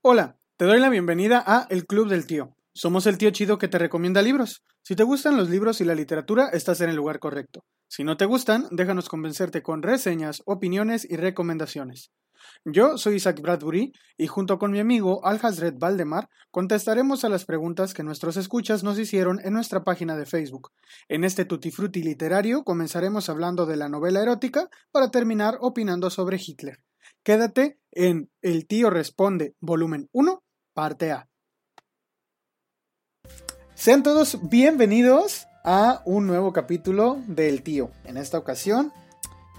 [0.00, 2.54] Hola, te doy la bienvenida a El Club del Tío.
[2.72, 4.62] Somos el tío chido que te recomienda libros.
[4.84, 7.64] Si te gustan los libros y la literatura, estás en el lugar correcto.
[7.88, 12.12] Si no te gustan, déjanos convencerte con reseñas, opiniones y recomendaciones.
[12.64, 17.44] Yo soy Isaac Bradbury y junto con mi amigo Al Hazred Valdemar contestaremos a las
[17.44, 20.70] preguntas que nuestros escuchas nos hicieron en nuestra página de Facebook.
[21.08, 26.36] En este Tutti Frutti literario comenzaremos hablando de la novela erótica para terminar opinando sobre
[26.36, 26.78] Hitler.
[27.22, 30.42] Quédate en El tío responde, volumen 1,
[30.72, 31.28] parte A.
[33.74, 37.90] Sean todos bienvenidos a un nuevo capítulo del tío.
[38.04, 38.92] En esta ocasión,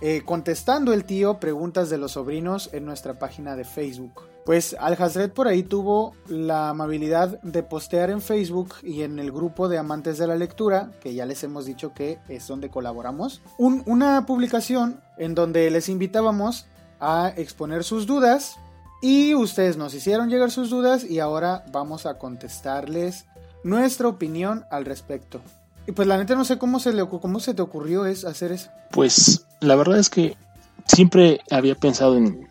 [0.01, 4.23] eh, contestando el tío preguntas de los sobrinos en nuestra página de Facebook.
[4.45, 9.31] Pues Al Hazred por ahí tuvo la amabilidad de postear en Facebook y en el
[9.31, 13.41] grupo de amantes de la lectura, que ya les hemos dicho que es donde colaboramos,
[13.57, 16.65] una publicación en donde les invitábamos
[16.99, 18.57] a exponer sus dudas
[19.01, 23.25] y ustedes nos hicieron llegar sus dudas y ahora vamos a contestarles
[23.63, 25.41] nuestra opinión al respecto.
[25.87, 28.51] Y pues la neta no sé cómo se, le, cómo se te ocurrió es hacer
[28.51, 28.69] eso.
[28.91, 30.37] Pues la verdad es que
[30.85, 32.47] siempre había pensado en,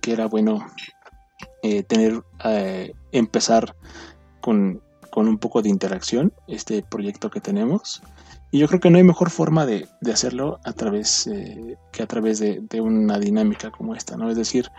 [0.00, 0.66] que era bueno
[1.62, 3.74] eh, tener, eh, empezar
[4.40, 4.82] con,
[5.14, 8.02] un poco de interacción, este proyecto que tenemos.
[8.50, 12.06] Y yo creo que no hay mejor forma de, hacerlo a través eh, que a
[12.06, 14.30] través de, de, una dinámica como esta, ¿no?
[14.30, 14.70] Es decir,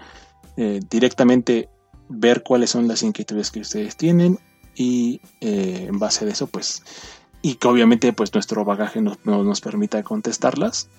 [0.89, 1.69] directamente
[2.09, 4.39] ver cuáles son las inquietudes que ustedes tienen
[4.73, 6.81] y en base a eso, pues
[7.41, 10.89] y que obviamente pues nuestro bagaje no, nos permita contestarlas,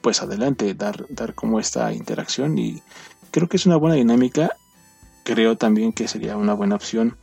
[0.00, 2.82] pues adelante, dar, dar como esta interacción y
[3.30, 4.56] creo que es una buena dinámica,
[5.24, 7.16] creo también que sería una buena opción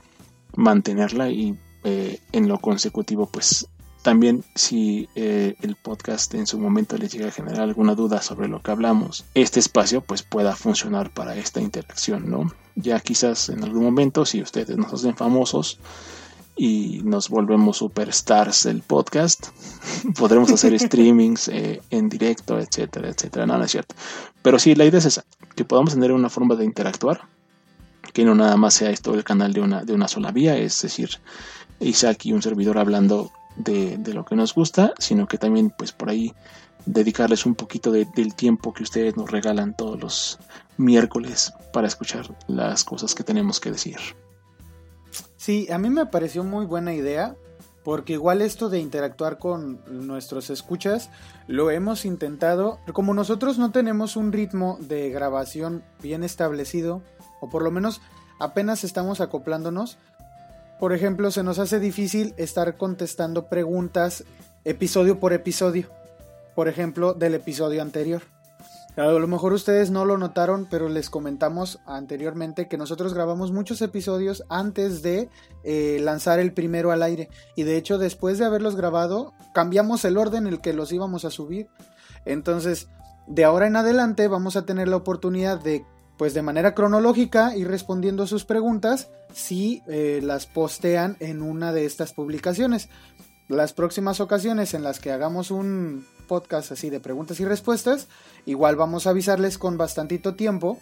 [0.55, 3.67] mantenerla y eh, en lo consecutivo pues
[4.03, 8.47] también si eh, el podcast en su momento les llega a generar alguna duda sobre
[8.47, 12.53] lo que hablamos, este espacio pues pueda funcionar para esta interacción, ¿no?
[12.75, 15.79] Ya quizás en algún momento si ustedes nos hacen famosos,
[16.55, 19.47] y nos volvemos superstars del podcast.
[20.17, 23.45] Podremos hacer streamings eh, en directo, etcétera, etcétera.
[23.45, 23.95] No, no es cierto.
[24.41, 27.21] Pero sí, la idea es esa, que podamos tener una forma de interactuar,
[28.13, 30.79] que no nada más sea esto el canal de una, de una sola vía, es
[30.81, 31.09] decir,
[31.79, 36.09] Isaac y un servidor hablando de, lo que nos gusta, sino que también pues por
[36.09, 36.33] ahí
[36.85, 40.39] dedicarles un poquito del tiempo que ustedes nos regalan todos los
[40.77, 43.97] miércoles para escuchar las cosas que tenemos que decir.
[45.37, 47.35] Sí, a mí me pareció muy buena idea,
[47.83, 51.09] porque igual esto de interactuar con nuestros escuchas
[51.47, 57.01] lo hemos intentado, como nosotros no tenemos un ritmo de grabación bien establecido,
[57.41, 58.01] o por lo menos
[58.39, 59.97] apenas estamos acoplándonos,
[60.83, 64.25] por ejemplo, se nos hace difícil estar contestando preguntas
[64.65, 65.87] episodio por episodio,
[66.55, 68.21] por ejemplo, del episodio anterior.
[68.97, 73.81] A lo mejor ustedes no lo notaron, pero les comentamos anteriormente que nosotros grabamos muchos
[73.81, 75.29] episodios antes de
[75.63, 77.29] eh, lanzar el primero al aire.
[77.55, 81.23] Y de hecho, después de haberlos grabado, cambiamos el orden en el que los íbamos
[81.23, 81.69] a subir.
[82.25, 82.89] Entonces,
[83.25, 85.85] de ahora en adelante vamos a tener la oportunidad de,
[86.17, 91.85] pues de manera cronológica, ir respondiendo sus preguntas si eh, las postean en una de
[91.85, 92.89] estas publicaciones.
[93.49, 98.07] Las próximas ocasiones en las que hagamos un podcast así de preguntas y respuestas,
[98.45, 100.79] igual vamos a avisarles con bastantito tiempo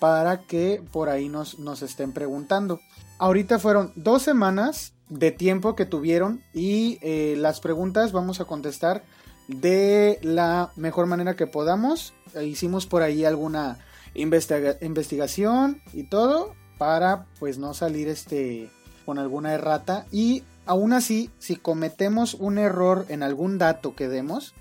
[0.00, 2.80] para que por ahí nos, nos estén preguntando.
[3.18, 9.04] Ahorita fueron dos semanas de tiempo que tuvieron y eh, las preguntas vamos a contestar
[9.48, 12.14] de la mejor manera que podamos.
[12.42, 13.78] hicimos por ahí alguna
[14.14, 18.70] investigación y todo para pues no salir este
[19.04, 24.54] con alguna errata y aún así si cometemos un error en algún dato que demos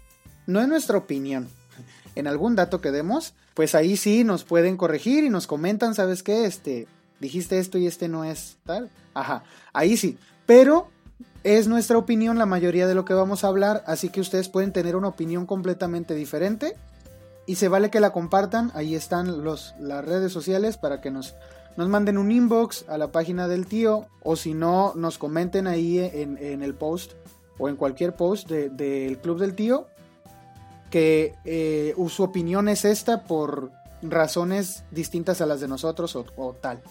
[0.46, 1.48] no en nuestra opinión,
[2.16, 6.24] en algún dato que demos, pues ahí sí nos pueden corregir y nos comentan, ¿sabes
[6.24, 6.46] qué?
[6.46, 6.88] Este,
[7.22, 8.90] dijiste esto y este no es tal.
[9.14, 10.18] Ajá, ahí sí.
[10.46, 10.90] Pero
[11.44, 14.74] es nuestra opinión la mayoría de lo que vamos a hablar, así que ustedes pueden
[14.74, 16.76] tener una opinión completamente diferente
[17.46, 18.72] y se vale que la compartan.
[18.74, 21.36] Ahí están los, las redes sociales para que nos,
[21.80, 25.98] nos manden un inbox a la página del tío o si no, nos comenten ahí
[25.98, 27.14] en, el post
[27.58, 29.88] o en cualquier post del Club del Tío
[30.90, 33.72] que eh, su opinión es esta por
[34.02, 36.82] razones distintas a las de nosotros o, tal.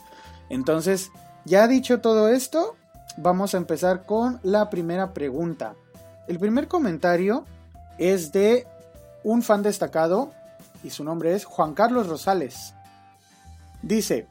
[0.49, 1.11] Entonces,
[1.45, 2.75] ya dicho todo esto,
[3.19, 5.75] vamos a empezar con la primera pregunta.
[6.29, 7.45] El primer comentario
[7.99, 8.67] es de
[9.23, 10.33] un fan destacado
[10.83, 12.73] y su nombre es Juan Carlos Rosales.
[13.83, 14.27] Dice,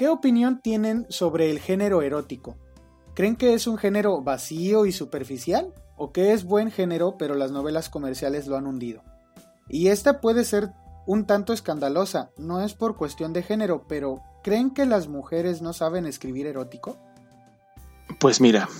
[0.00, 2.56] ¿qué opinión tienen sobre el género erótico?
[3.12, 5.74] ¿Creen que es un género vacío y superficial?
[6.02, 9.02] o que es buen género pero las novelas comerciales lo han hundido.
[9.68, 10.70] Y esta puede ser
[11.06, 15.74] un tanto escandalosa, no es por cuestión de género, pero ¿creen que las mujeres no
[15.74, 16.96] saben escribir erótico?
[18.18, 18.70] Pues mira,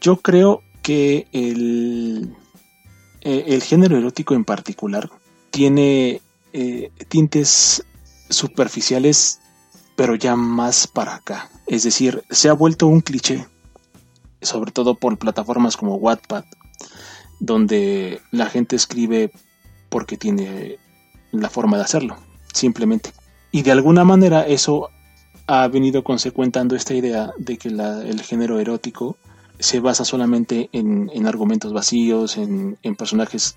[0.00, 2.34] yo creo que el,
[3.20, 5.08] eh, el género erótico en particular
[5.50, 6.20] tiene
[6.52, 7.84] eh, tintes
[8.28, 9.38] superficiales,
[9.98, 11.50] pero ya más para acá.
[11.66, 13.48] Es decir, se ha vuelto un cliché,
[14.40, 16.44] sobre todo por plataformas como Wattpad,
[17.40, 19.32] donde la gente escribe
[19.88, 20.78] porque tiene
[21.32, 22.16] la forma de hacerlo,
[22.54, 23.10] simplemente.
[23.50, 24.90] Y de alguna manera eso
[25.48, 29.16] ha venido consecuentando esta idea de que el género erótico
[29.58, 33.56] se basa solamente en, argumentos vacíos, en, personajes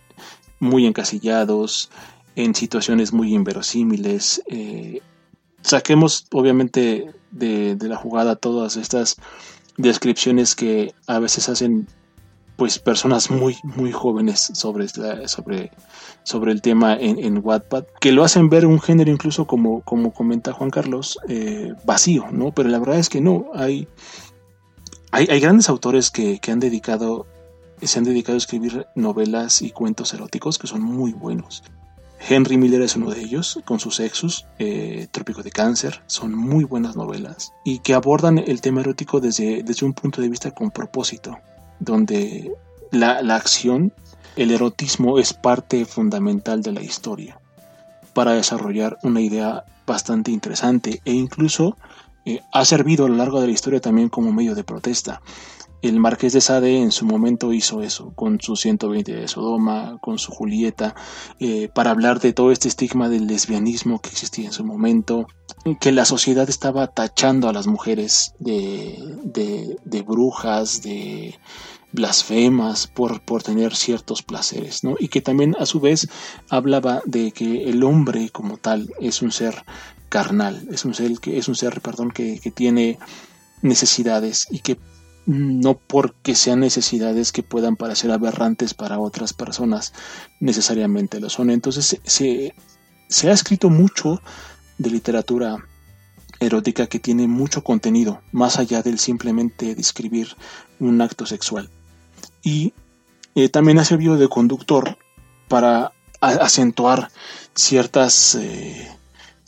[0.59, 1.91] muy encasillados,
[2.35, 4.41] en situaciones muy inverosímiles.
[4.47, 5.01] Eh,
[5.61, 9.17] saquemos obviamente de, la jugada todas estas
[9.77, 11.87] descripciones que a veces hacen
[12.57, 15.71] pues personas muy muy jóvenes sobre sobre
[16.23, 20.13] sobre el tema en, en Wattpad que lo hacen ver un género incluso como como
[20.13, 23.87] comenta Juan Carlos eh, vacío no pero la verdad es que no hay
[25.11, 27.27] hay, grandes autores que, han dedicado,
[27.81, 31.63] se han dedicado a escribir novelas y cuentos eróticos que son muy buenos.
[32.27, 36.63] Henry Miller es uno de ellos, con sus Exus, eh, Trópico de Cáncer, son muy
[36.63, 40.71] buenas novelas y que abordan el tema erótico desde, desde un punto de vista con
[40.71, 41.39] propósito,
[41.79, 42.51] donde
[42.91, 43.94] la, la acción,
[44.35, 47.39] el erotismo es parte fundamental de la historia
[48.13, 51.77] para desarrollar una idea bastante interesante e incluso
[52.25, 55.21] eh, ha servido a lo largo de la historia también como medio de protesta.
[55.81, 60.19] El marqués de Sade en su momento hizo eso, con su 120 de Sodoma, con
[60.19, 60.95] su Julieta,
[61.39, 65.28] eh, para hablar de todo este estigma del lesbianismo que existía en su momento,
[65.80, 71.39] que la sociedad estaba tachando a las mujeres de, de, brujas, de
[71.92, 74.95] blasfemas por, por tener ciertos placeres, ¿no?
[75.00, 76.07] Y que también a su vez
[76.50, 79.63] hablaba de que el hombre como tal es un ser
[80.10, 83.00] carnal, es un ser, que, es un ser perdón, que, tiene
[83.62, 84.78] necesidades y que
[85.25, 89.94] no porque sean necesidades que puedan parecer aberrantes para otras personas
[90.39, 91.50] necesariamente lo son.
[91.50, 92.53] Entonces se,
[93.29, 94.21] ha escrito mucho
[94.77, 95.57] de literatura
[96.39, 100.35] erótica que tiene mucho contenido, más allá del simplemente describir
[100.79, 101.69] un acto sexual.
[102.44, 102.73] Y
[103.35, 104.97] eh, también ha servido de conductor
[105.47, 107.09] para acentuar
[107.53, 108.88] ciertas eh,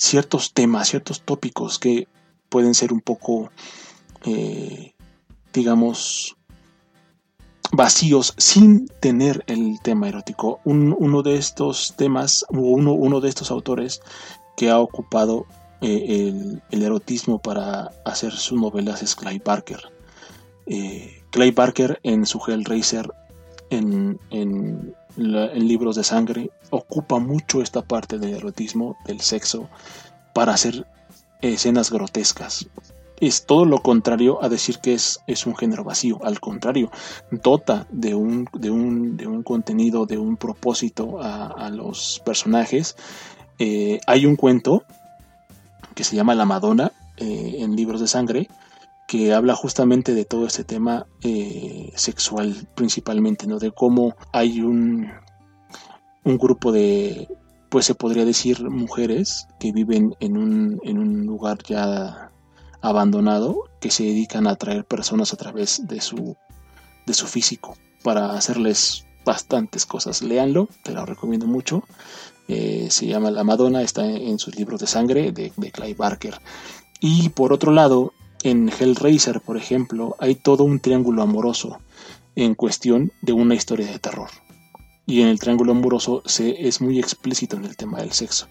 [0.04, 2.08] ciertos temas, ciertos tópicos que
[2.50, 3.52] pueden ser un poco,
[4.26, 4.93] eh,
[5.54, 6.36] digamos,
[7.72, 10.60] vacíos sin tener el tema erótico.
[10.66, 14.02] uno de estos temas, uno, uno de estos autores
[14.58, 15.46] que ha ocupado
[15.82, 19.80] eh, el, erotismo para hacer sus novelas es Clay Barker.
[20.66, 23.12] Eh, Clay Barker en su Hellraiser,
[23.70, 29.70] en, en en libros de sangre ocupa mucho esta parte del erotismo, del sexo,
[30.34, 30.88] para hacer
[31.42, 32.68] escenas grotescas.
[33.20, 36.92] Es todo lo contrario a decir que es, es un género vacío, al contrario,
[37.32, 42.96] dota de un, de un, de un contenido, de un propósito a, los personajes.
[43.60, 44.84] Eh, hay un cuento
[45.96, 48.50] que se llama La Madonna eh, en libros de sangre,
[49.08, 53.60] que habla justamente de todo este tema eh, sexual principalmente, ¿no?
[53.60, 55.12] De cómo hay un,
[56.24, 57.28] un grupo de,
[57.70, 62.32] pues se podría decir, mujeres que viven en un, en un lugar ya
[62.84, 66.36] abandonado, que se dedican a atraer personas a través de su,
[67.08, 70.22] de su físico para hacerles bastantes cosas.
[70.22, 71.84] Leanlo, te lo recomiendo mucho.
[72.50, 76.40] Eh, se llama La Madonna, está en, sus libros de sangre de, de Clay Barker.
[77.00, 78.12] Y por otro lado,
[78.44, 81.80] en Hellraiser, por ejemplo, hay todo un triángulo amoroso
[82.36, 84.30] en cuestión de una historia de terror.
[85.06, 88.48] Y en el triángulo amoroso se, es muy explícito en el tema del sexo.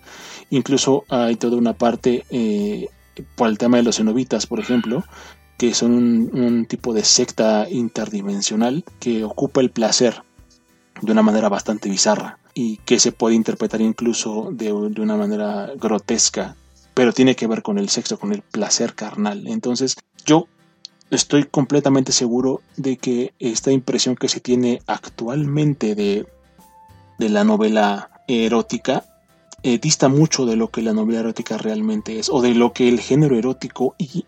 [0.48, 2.88] Incluso hay toda una parte eh,
[3.36, 5.04] por el tema de los cenobitas, por ejemplo,
[5.58, 10.22] que son un, tipo de secta interdimensional que ocupa el placer
[11.00, 15.70] de una manera bastante bizarra y que se puede interpretar incluso de, de una manera
[15.76, 16.56] grotesca
[16.94, 19.46] pero tiene que ver con el sexo, con el placer carnal.
[19.46, 20.46] Entonces, yo
[21.10, 26.26] estoy completamente seguro de que esta impresión que se tiene actualmente de,
[27.18, 29.04] de la novela erótica
[29.62, 32.88] eh, dista mucho de lo que la novela erótica realmente es, o de lo que
[32.88, 34.24] el género erótico y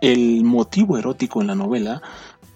[0.00, 2.02] el motivo erótico en la novela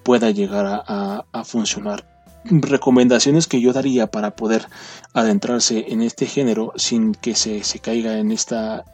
[0.03, 2.07] pueda llegar a, funcionar.
[2.45, 4.67] Recomendaciones que yo daría para poder
[5.13, 8.85] adentrarse en este género sin que se, se caiga en esta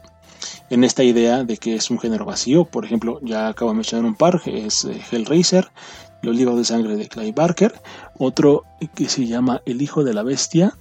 [0.69, 2.65] en esta idea de que es un género vacío.
[2.65, 5.69] Por ejemplo, ya acabo de mencionar un par, es eh, Hellraiser,
[6.21, 7.73] Los libros de sangre de Clay Barker,
[8.17, 8.63] otro
[8.95, 10.75] que se llama El hijo de la bestia,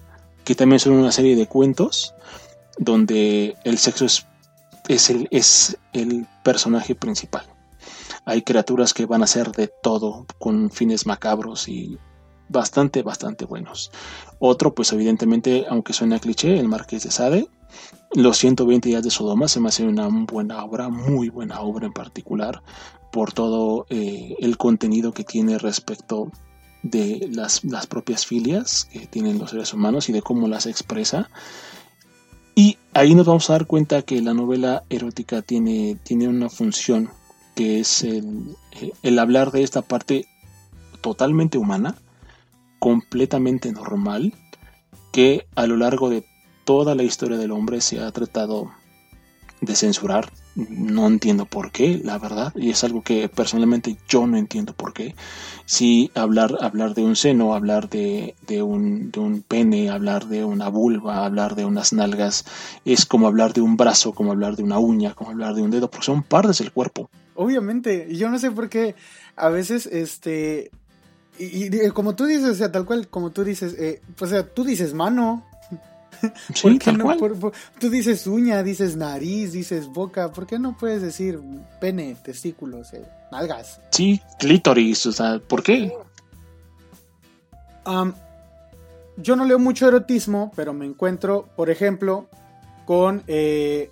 [0.46, 2.14] que también son una serie de cuentos
[2.78, 4.06] donde el sexo
[4.88, 7.44] es el, personaje principal.
[8.24, 11.98] Hay criaturas que van a ser de todo, con fines macabros y
[12.48, 13.90] bastante, bastante buenos.
[14.38, 17.48] Otro, pues evidentemente, aunque suena cliché, el Marqués de Sade.
[18.14, 21.92] Los 120 días de Sodoma se me hace una buena obra, muy buena obra en
[21.92, 22.62] particular,
[23.10, 26.30] por todo eh, el contenido que tiene respecto
[26.90, 31.30] de las, las, propias filias que tienen los seres humanos y de cómo las expresa.
[32.54, 37.10] Y ahí nos vamos a dar cuenta que la novela erótica tiene, tiene una función
[37.54, 38.56] que es el,
[39.02, 40.26] el hablar de esta parte
[41.00, 41.96] totalmente humana,
[42.78, 44.34] completamente normal,
[45.12, 46.24] que a lo largo de
[46.64, 48.72] toda la historia del hombre se ha tratado
[49.60, 50.30] de censurar.
[50.56, 54.94] No entiendo por qué, la verdad, y es algo que personalmente yo no entiendo por
[54.94, 55.14] qué.
[55.66, 60.44] Si hablar, hablar de un seno, hablar de, de, un, de un pene, hablar de
[60.44, 62.46] una vulva, hablar de unas nalgas,
[62.86, 65.70] es como hablar de un brazo, como hablar de una uña, como hablar de un
[65.70, 67.10] dedo, porque son partes del cuerpo.
[67.34, 68.94] Obviamente, yo no sé por qué
[69.36, 70.70] a veces, este,
[71.38, 74.64] y, como tú dices, o sea, tal cual, como tú dices, eh, o sea, tú
[74.64, 75.44] dices mano,
[76.54, 77.18] Sí, tal cual.
[77.78, 81.40] tú dices uña, dices nariz, dices boca, ¿por qué no puedes decir
[81.80, 83.80] pene, testículos, eh, nalgas?
[83.90, 85.92] Sí, clítoris, o sea, ¿por qué?
[89.16, 92.28] yo no leo mucho erotismo, pero me encuentro, por ejemplo,
[92.84, 93.90] con eh,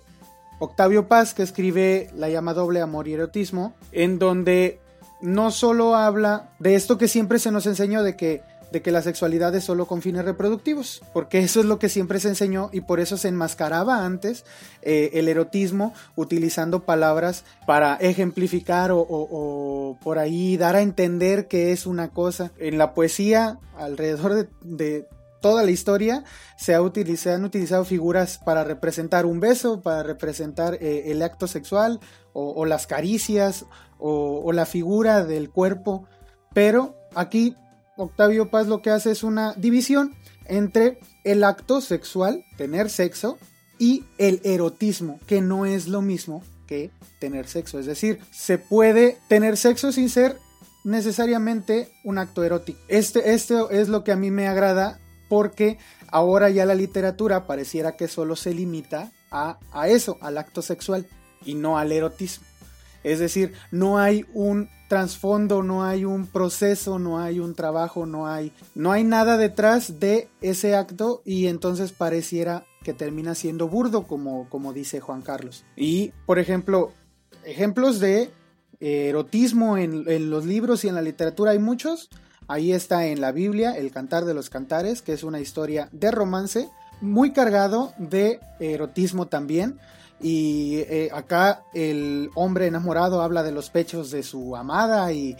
[0.59, 4.79] Octavio Paz, que escribe La llama doble amor y erotismo, en donde
[5.21, 9.01] no solo habla de esto que siempre se nos enseñó de que de que la
[9.01, 12.81] sexualidad es solo con fines reproductivos, porque eso es lo que siempre se enseñó y
[12.81, 14.45] por eso se enmascaraba antes
[14.81, 21.85] eh, el erotismo utilizando palabras para ejemplificar o, por ahí dar a entender que es
[21.85, 22.51] una cosa.
[22.57, 25.07] En la poesía, alrededor de,
[25.41, 26.23] toda la historia
[26.57, 31.47] se, ha utilizado, han utilizado figuras para representar un beso, para representar eh, el acto
[31.47, 31.99] sexual
[32.33, 33.65] o, las caricias
[33.97, 36.05] o, la figura del cuerpo,
[36.53, 37.55] pero aquí
[37.97, 43.37] Octavio Paz lo que hace es una división entre el acto sexual, tener sexo,
[43.77, 47.79] y el erotismo, que no es lo mismo que tener sexo.
[47.79, 50.37] Es decir, se puede tener sexo sin ser
[50.83, 52.79] necesariamente un acto erótico.
[52.87, 57.95] Este, esto es lo que a mí me agrada porque ahora ya la literatura pareciera
[57.97, 61.07] que solo se limita a, a eso, al acto sexual
[61.43, 62.45] y no al erotismo.
[63.03, 68.27] Es decir, no hay un trasfondo, no hay un proceso, no hay un trabajo, no
[68.27, 74.03] hay, no hay nada detrás de ese acto y entonces pareciera que termina siendo burdo,
[74.03, 75.65] como, como dice Juan Carlos.
[75.75, 76.91] Y, por ejemplo,
[77.43, 78.31] ejemplos de
[78.79, 82.09] erotismo en, en los libros y en la literatura hay muchos.
[82.47, 86.11] Ahí está en la Biblia El Cantar de los Cantares, que es una historia de
[86.11, 86.69] romance,
[87.01, 89.79] muy cargado de erotismo también.
[90.21, 95.35] Y eh, acá el hombre enamorado habla de los pechos de su amada y,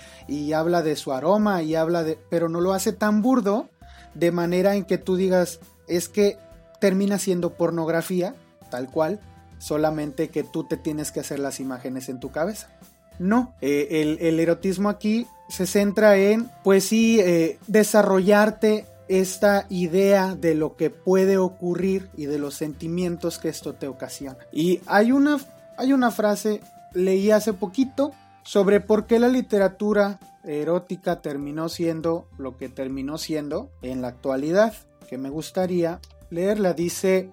[0.54, 2.20] habla de su aroma y habla de...
[2.30, 3.70] pero no lo hace tan burdo
[4.14, 6.38] de manera en que tú digas es que
[6.80, 8.36] termina siendo pornografía,
[8.70, 9.20] tal cual,
[9.60, 12.70] solamente que tú te tienes que hacer las imágenes en tu cabeza.
[13.18, 20.56] No, eh, el, erotismo aquí se centra en, pues sí, eh, desarrollarte esta idea de
[20.56, 24.38] lo que puede ocurrir y de los sentimientos que esto te ocasiona.
[24.52, 25.38] Y hay una,
[25.78, 26.62] hay una frase,
[26.94, 28.12] leí hace poquito,
[28.44, 34.74] sobre por qué la literatura erótica terminó siendo lo que terminó siendo en la actualidad,
[35.10, 36.74] que me gustaría leerla.
[36.74, 37.32] Dice,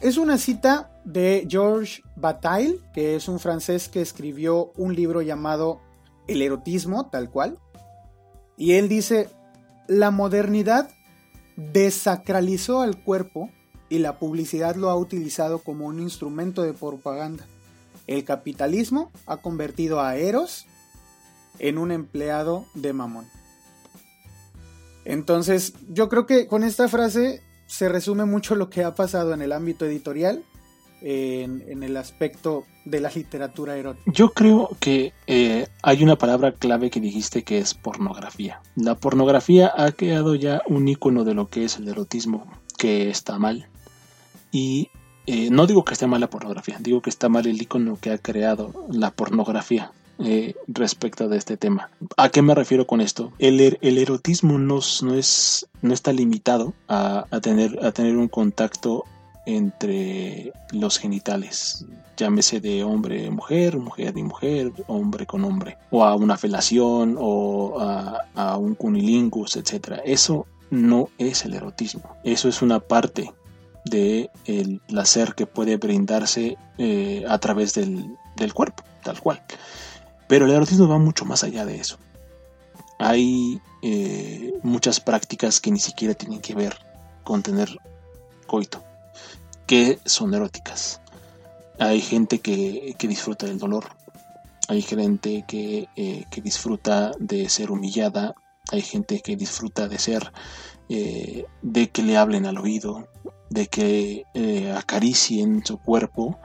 [0.00, 5.80] es una cita de Georges Bataille, que es un francés que escribió un libro llamado
[6.26, 7.58] El erotismo, tal cual.
[8.56, 9.28] Y él dice,
[9.88, 10.90] la modernidad
[11.56, 13.50] desacralizó al cuerpo
[13.88, 17.46] y la publicidad lo ha utilizado como un instrumento de propaganda.
[18.06, 20.66] El capitalismo ha convertido a Eros
[21.58, 23.26] en un empleado de Mamón.
[25.04, 29.42] Entonces, yo creo que con esta frase se resume mucho lo que ha pasado en
[29.42, 30.44] el ámbito editorial
[31.02, 34.10] en, el aspecto de la literatura erótica?
[34.12, 38.60] Yo creo que eh, hay una palabra clave que dijiste que es pornografía.
[38.76, 43.38] La pornografía ha creado ya un icono de lo que es el erotismo, que está
[43.38, 43.66] mal.
[44.50, 44.90] Y
[45.26, 48.10] eh, no digo que esté mal la pornografía, digo que está mal el icono que
[48.10, 49.92] ha creado la pornografía.
[50.20, 51.90] Eh, respecto de este tema.
[52.16, 53.32] ¿A qué me refiero con esto?
[53.38, 58.16] El, er, el erotismo no, no, es, no está limitado a, a, tener, a tener
[58.16, 59.04] un contacto
[59.48, 61.86] entre los genitales,
[62.18, 67.80] llámese de hombre mujer, mujer y mujer, hombre con hombre, o a una felación o
[67.80, 70.00] a, un cunilingus, etc.
[70.04, 73.32] Eso no es el erotismo, eso es una parte
[73.86, 74.28] de
[74.86, 79.42] placer que puede brindarse eh, a través del, del cuerpo, tal cual.
[80.26, 81.96] Pero el erotismo va mucho más allá de eso.
[82.98, 86.76] Hay eh, muchas prácticas que ni siquiera tienen que ver
[87.24, 87.78] con tener
[88.46, 88.82] coito,
[89.68, 91.00] que son eróticas.
[91.78, 93.84] Hay gente que, disfruta del dolor,
[94.66, 98.34] hay gente que, eh, que, disfruta de ser humillada,
[98.72, 100.32] hay gente que disfruta de ser,
[100.88, 103.08] eh, de que le hablen al oído,
[103.50, 104.24] de que
[104.76, 106.38] acaricien su cuerpo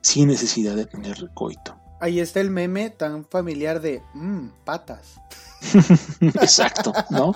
[0.00, 1.76] sin necesidad de tener coito.
[2.00, 5.16] Ahí está el meme tan familiar de mmm, patas.
[6.20, 7.34] Exacto, ¿no?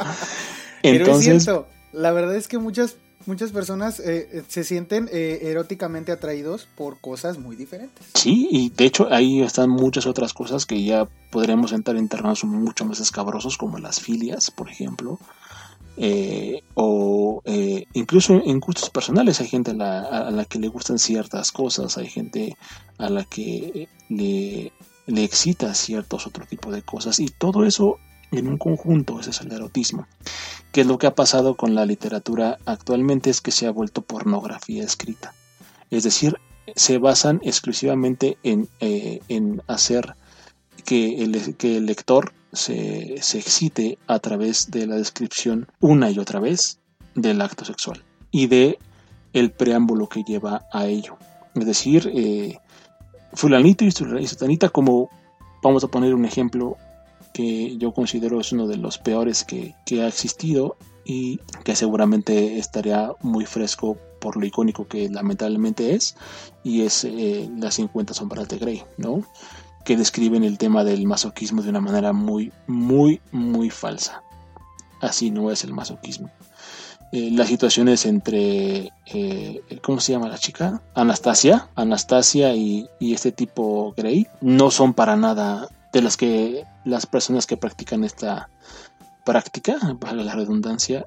[0.82, 5.40] Entonces, Pero es la verdad es que muchas muchas personas eh, eh, se sienten eh,
[5.42, 8.06] eróticamente atraídos por cosas muy diferentes.
[8.14, 12.44] Sí, y de hecho ahí están muchas otras cosas que ya podremos entrar en terrenos
[12.44, 15.18] mucho más escabrosos, como las filias, por ejemplo.
[16.74, 17.42] o
[17.92, 21.98] incluso en gustos personales hay gente a la, a la, que le gustan ciertas cosas,
[21.98, 22.56] hay gente
[22.98, 24.72] a la que le,
[25.06, 27.98] le excita ciertos otro tipo de cosas y todo eso
[28.32, 30.06] en un conjunto, ese es el erotismo.
[30.72, 34.02] Que es lo que ha pasado con la literatura actualmente es que se ha vuelto
[34.02, 35.34] pornografía escrita.
[35.90, 36.36] Es decir,
[36.74, 39.20] se basan exclusivamente en, eh,
[39.66, 40.16] hacer
[40.84, 46.18] que el, que el lector se, se, excite a través de la descripción una y
[46.18, 46.78] otra vez
[47.14, 48.78] del acto sexual y de
[49.32, 51.16] el preámbulo que lleva a ello.
[51.54, 52.58] Es decir, eh,
[53.32, 55.10] fulanito y sutanita como
[55.62, 56.76] vamos a poner un ejemplo
[57.34, 63.10] que yo considero es uno de los peores que, ha existido y que seguramente estaría
[63.20, 66.16] muy fresco por lo icónico que lamentablemente es
[66.62, 69.22] y es eh, las 50 sombras de Grey, ¿no?
[69.84, 74.22] que describen el tema del masoquismo de una manera muy, muy, muy falsa.
[75.00, 76.30] Así no es el masoquismo.
[77.12, 80.80] Eh, las situaciones entre, eh, ¿cómo se llama la chica?
[80.94, 87.06] Anastasia, Anastasia y, y este tipo Grey no son para nada de las que las
[87.06, 88.50] personas que practican esta
[89.24, 91.06] práctica, para la redundancia.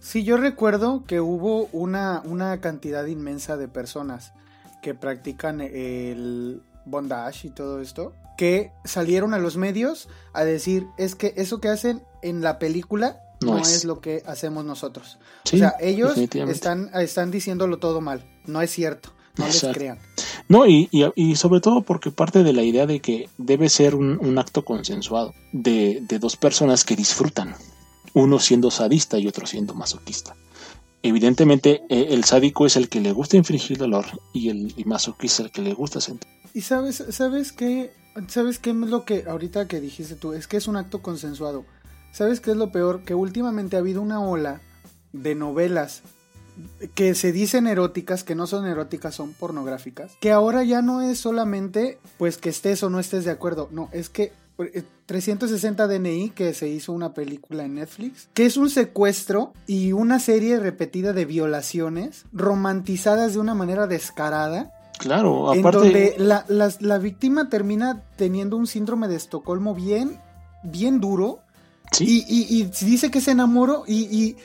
[0.00, 4.32] Sí, yo recuerdo que hubo una, una cantidad inmensa de personas
[4.80, 11.16] que practican el bondage y todo esto, que salieron a los medios a decir, es
[11.16, 13.84] que eso que hacen en la película no, es.
[13.84, 15.18] lo que hacemos nosotros.
[15.52, 19.98] o sea, ellos están, están diciéndolo todo mal, no es cierto, no les crean.
[20.48, 24.38] No, y, y, sobre todo porque parte de la idea de que debe ser un,
[24.38, 27.54] acto consensuado de, dos personas que disfrutan,
[28.14, 30.34] uno siendo sadista y otro siendo masoquista.
[31.02, 35.46] Evidentemente, eh, el sádico es el que le gusta infringir dolor y el masoquista es
[35.46, 36.28] el que le gusta sentir.
[36.54, 37.92] Y sabes, sabes qué,
[38.28, 41.66] sabes qué es lo que ahorita que dijiste tú, es que es un acto consensuado.
[42.10, 43.04] ¿Sabes qué es lo peor?
[43.04, 44.62] Que últimamente ha habido una ola
[45.12, 46.02] de novelas
[46.94, 51.18] que se dicen eróticas, que no son eróticas, son pornográficas, que ahora ya no es
[51.18, 54.32] solamente pues que estés o no estés de acuerdo, no, es que
[55.06, 59.92] 360 eh, DNI, que se hizo una película en Netflix, que es un secuestro y
[59.92, 64.72] una serie repetida de violaciones romantizadas de una manera descarada.
[64.98, 65.68] Claro, aparte.
[65.68, 66.44] En donde la,
[66.80, 70.18] la, víctima termina teniendo un síndrome de Estocolmo bien,
[70.64, 71.38] bien duro.
[71.92, 72.24] ¿Sí?
[72.28, 74.36] Y, dice que se enamoró y y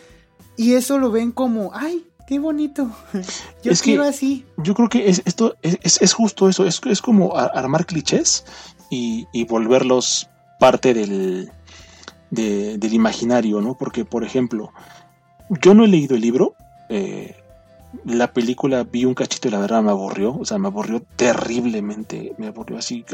[0.57, 2.89] eso lo ven como, ay, qué bonito.
[3.63, 4.45] Yo es quiero así.
[4.57, 8.45] Yo creo que es, esto es, es justo eso, es, es como armar clichés
[8.89, 11.51] y, volverlos parte del,
[12.29, 13.75] del imaginario, ¿no?
[13.75, 14.71] Porque, por ejemplo,
[15.49, 16.55] yo no he leído el libro,
[16.89, 17.35] eh,
[18.05, 22.33] la película vi un cachito y la verdad me aburrió, o sea, me aburrió terriblemente,
[22.37, 23.05] me aburrió así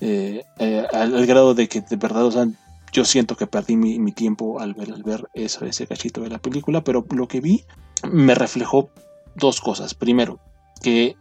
[0.00, 2.46] eh, eh, al, grado de que de verdad, o sea,
[2.92, 6.38] yo siento que perdí mi, tiempo al ver, al ver eso, ese cachito de la
[6.38, 7.64] película, pero lo que vi
[8.10, 8.90] me reflejó
[9.36, 9.94] dos cosas.
[9.94, 10.40] Primero,
[10.82, 11.16] que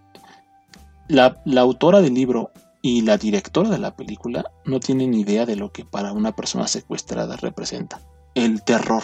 [1.07, 2.51] la, autora del libro
[2.81, 6.67] y la directora de la película no tienen idea de lo que para una persona
[6.67, 8.01] secuestrada representa.
[8.35, 9.03] El terror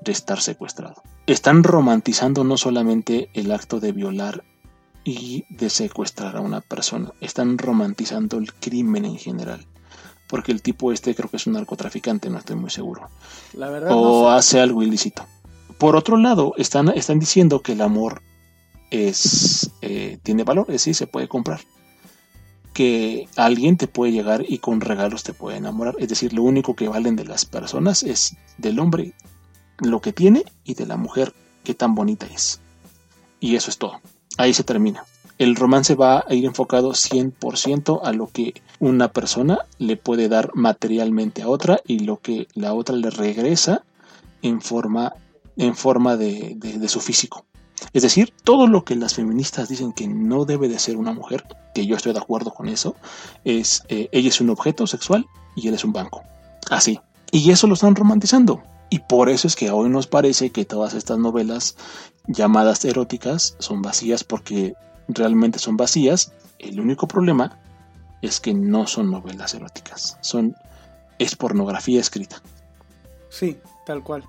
[0.00, 1.02] de estar secuestrado.
[1.26, 4.44] Están romantizando no solamente el acto de violar
[5.04, 9.66] y de secuestrar a una persona, están romantizando el crimen en general
[10.28, 13.08] porque el tipo este creo que es un narcotraficante, no estoy muy seguro.
[13.54, 13.90] La verdad.
[13.92, 15.26] O hace algo ilícito.
[15.78, 18.22] Por otro lado, están, están diciendo que el amor
[18.90, 21.60] es eh, tiene valor, es decir, se puede comprar.
[22.72, 25.96] Que alguien te puede llegar y con regalos te puede enamorar.
[25.98, 29.14] Es decir, lo único que valen de las personas es del hombre
[29.78, 32.60] lo que tiene y de la mujer qué tan bonita es.
[33.40, 34.00] Y eso es todo.
[34.36, 35.04] Ahí se termina
[35.38, 40.50] el romance va a ir enfocado 100% a lo que una persona le puede dar
[40.54, 43.84] materialmente a otra y lo que la otra le regresa
[44.42, 45.14] en forma,
[45.56, 47.44] en forma de, su físico.
[47.92, 51.44] Es decir, todo lo que las feministas dicen que no debe de ser una mujer,
[51.74, 52.96] que yo estoy de acuerdo con eso,
[53.44, 56.22] es eh, ella es un objeto sexual y él es un banco.
[56.70, 56.98] Así.
[57.30, 58.62] Y eso lo están romantizando.
[58.90, 61.76] Y por eso es que hoy nos parece que todas estas novelas
[62.26, 64.74] llamadas eróticas son vacías porque
[65.08, 66.32] realmente son vacías.
[66.58, 67.58] El único problema
[68.22, 70.56] es que no son novelas eróticas, son
[71.18, 72.40] es pornografía escrita.
[73.28, 74.24] Sí, tal cual.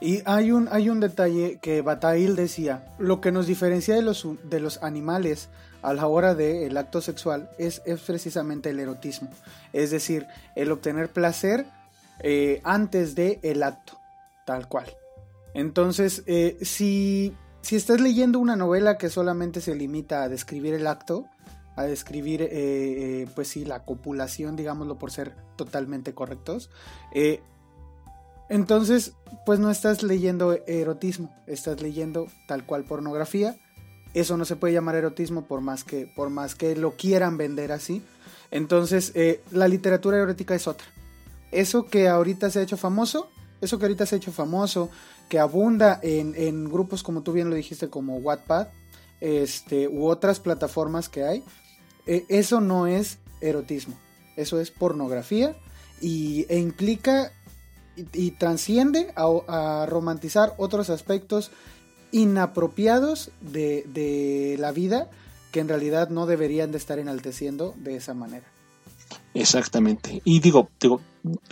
[0.00, 4.26] Y hay un, hay un detalle que Bataille decía, lo que nos diferencia de los,
[4.44, 5.48] de los animales
[5.82, 9.30] a la hora del acto sexual es, es, precisamente el erotismo,
[9.72, 11.66] es decir, el obtener placer
[12.20, 13.98] eh, antes del el acto,
[14.46, 14.86] tal cual.
[15.54, 20.86] Entonces, eh, si, si estás leyendo una novela que solamente se limita a describir el
[20.86, 21.26] acto,
[21.76, 26.70] a describir, eh, pues sí, la copulación, digámoslo por ser totalmente correctos,
[28.50, 29.12] entonces,
[29.46, 33.56] pues no estás leyendo erotismo, estás leyendo tal cual pornografía.
[34.12, 37.70] Eso no se puede llamar erotismo por más que, por más que lo quieran vender
[37.70, 38.02] así.
[38.50, 40.88] Entonces, eh, la literatura erótica es otra.
[41.52, 44.90] Eso que ahorita se ha hecho famoso, eso que ahorita se ha hecho famoso,
[45.30, 48.66] que abunda en, grupos como tú bien lo dijiste, como Wattpad,
[49.20, 51.44] este, u otras plataformas que hay,
[52.06, 53.96] eh, eso no es erotismo,
[54.36, 55.56] eso es pornografía
[56.00, 57.30] y, e implica
[58.12, 61.52] y, transciende a, romantizar otros aspectos
[62.10, 65.10] inapropiados de, la vida
[65.52, 68.46] que en realidad no deberían de estar enalteciendo de esa manera.
[69.34, 70.22] Exactamente.
[70.24, 71.00] Y digo, digo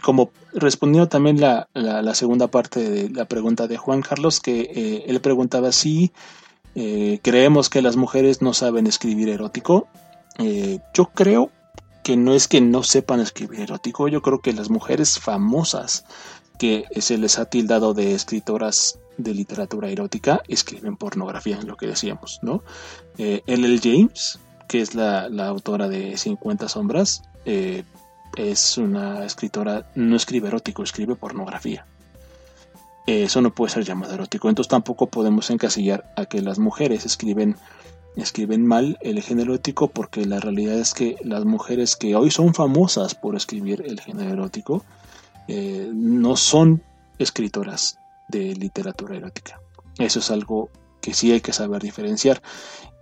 [0.02, 1.68] como respondiendo también la,
[2.14, 6.12] segunda parte de la pregunta de Juan Carlos, que eh, él preguntaba si
[6.74, 9.88] eh, creemos que las mujeres no saben escribir erótico.
[10.38, 11.50] Eh, yo creo
[12.02, 16.04] que no es que no sepan escribir erótico, yo creo que las mujeres famosas
[16.58, 22.40] que se les ha tildado de escritoras de literatura erótica escriben pornografía, lo que decíamos,
[22.42, 22.62] ¿no?
[23.18, 23.80] L.L.
[23.82, 24.38] James,
[24.68, 27.82] que es la, autora de 50 sombras, eh,
[28.36, 31.86] es una escritora, no escribe erótico, escribe pornografía.
[33.06, 37.56] eso no puede ser llamado erótico, entonces tampoco podemos encasillar a que las mujeres escriben
[38.16, 42.52] escriben mal el género erótico porque la realidad es que las mujeres que hoy son
[42.52, 44.84] famosas por escribir el género erótico
[45.46, 46.82] eh, no son
[47.18, 49.60] escritoras de literatura erótica.
[49.98, 50.68] Eso es algo
[51.00, 52.42] que sí hay que saber diferenciar.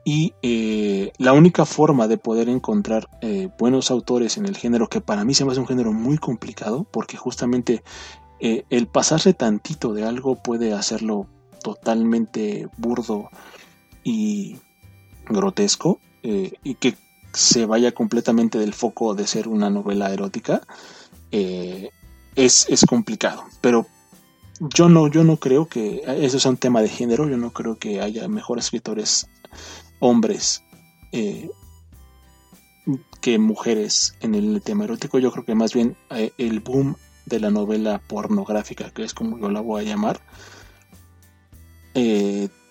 [0.07, 5.03] Y eh, la única forma de poder encontrar eh, buenos autores en el género, que
[5.03, 7.83] para mí se me hace un género muy complicado, porque justamente
[8.39, 11.27] el pasarse tantito de algo puede hacerlo
[11.67, 13.31] totalmente burdo
[14.05, 14.57] y
[15.29, 16.95] grotesco eh, y que
[17.33, 20.63] se vaya completamente del foco de ser una novela erótica
[21.33, 21.91] eh,
[22.37, 23.43] es, complicado.
[23.61, 23.87] Pero
[24.61, 27.79] yo no yo no creo que eso sea un tema de género yo no creo
[27.79, 29.27] que haya mejores escritores
[30.01, 30.63] hombres
[31.13, 31.51] eh,
[33.21, 37.51] que mujeres en el tema erótico yo creo que más bien el boom de la
[37.51, 40.21] novela pornográfica que es como yo la voy a llamar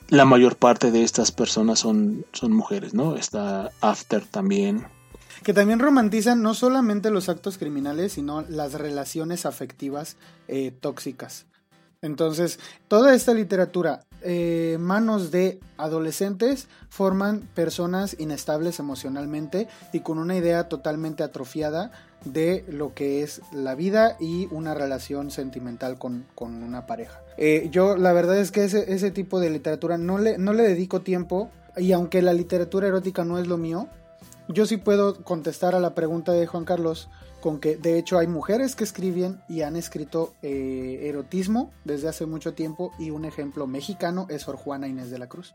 [0.09, 3.15] la mayor parte de estas personas son, son mujeres, ¿no?
[3.15, 4.85] Está After también.
[5.43, 11.45] Que también romantizan no solamente los actos criminales, sino las relaciones afectivas eh, tóxicas.
[12.01, 20.35] Entonces, toda esta literatura, eh, manos de adolescentes, forman personas inestables emocionalmente y con una
[20.35, 21.91] idea totalmente atrofiada
[22.25, 27.21] de lo que es la vida y una relación sentimental con, una pareja.
[27.38, 30.63] Eh, yo la verdad es que ese, ese tipo de literatura no le, no le
[30.63, 33.88] dedico tiempo y aunque la literatura erótica no es lo mío,
[34.47, 37.10] yo sí puedo contestar a la pregunta de Juan Carlos
[37.41, 42.25] con que de hecho hay mujeres que escriben y han escrito eh, erotismo desde hace
[42.25, 45.53] mucho tiempo y un ejemplo mexicano es Sor Juana Inés de la Cruz.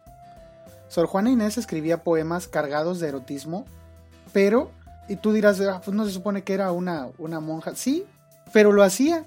[0.88, 3.64] Sor Juana Inés escribía poemas cargados de erotismo,
[4.32, 4.70] pero
[5.10, 7.74] y tú dirás, ah, pues no se supone que era una, una monja.
[7.74, 8.04] Sí,
[8.52, 9.24] pero lo hacía.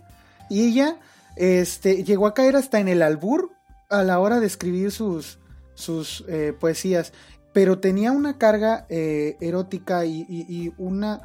[0.49, 0.97] Y ella
[1.35, 3.51] este, llegó a caer hasta en el albur
[3.89, 5.39] a la hora de escribir sus,
[5.73, 7.11] sus eh, poesías.
[7.53, 11.21] Pero tenía una carga eh, erótica y, una.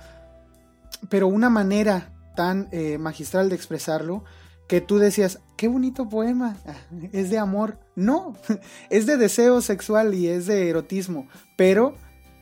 [1.08, 4.24] Pero una manera tan eh, magistral de expresarlo
[4.68, 6.56] que tú decías, qué bonito poema,
[7.12, 7.78] es de amor.
[7.96, 8.36] No,
[8.90, 11.26] es de deseo sexual y es de erotismo.
[11.56, 11.94] Pero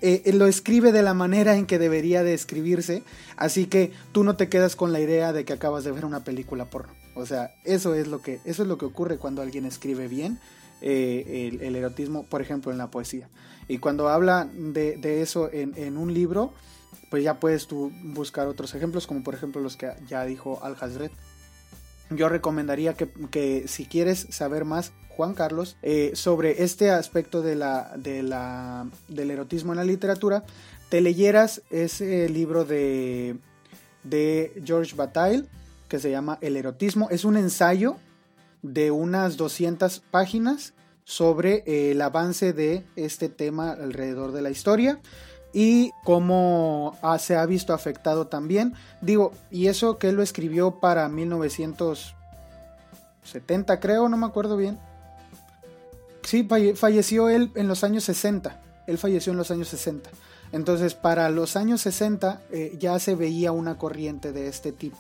[0.03, 3.05] eh, lo escribe de la manera en que debería de escribirse,
[3.37, 6.25] así que tú no te quedas con la idea de que acabas de ver una
[6.25, 6.93] película porno.
[7.15, 10.39] O sea, eso es lo que, eso es lo que ocurre cuando alguien escribe bien
[10.81, 13.29] el, erotismo, por ejemplo, en la poesía.
[13.69, 16.53] Y cuando habla de, eso en, un libro,
[17.11, 20.77] pues ya puedes tú buscar otros ejemplos, como por ejemplo los que ya dijo Al
[20.81, 21.11] Hazred.
[22.11, 27.97] yo recomendaría que, si quieres saber más, Juan Carlos, eh, sobre este aspecto de la,
[27.97, 30.45] de la, del erotismo en la literatura,
[30.91, 33.37] te leyeras ese libro de,
[34.05, 35.45] de George Bataille
[35.89, 37.09] que se llama El erotismo.
[37.11, 37.97] Es un ensayo
[38.63, 40.75] de unas 200 páginas
[41.07, 44.99] sobre eh, el avance de este tema alrededor de la historia
[45.53, 48.75] y cómo se ha visto afectado también.
[49.01, 54.79] Digo, y eso que él lo escribió para 1970 creo, no me acuerdo bien.
[56.25, 58.61] Sí, falleció él en los años 60.
[58.89, 60.11] Él falleció en los años 60.
[60.53, 64.99] Entonces, para los años 60 eh, ya se veía una corriente de este tipo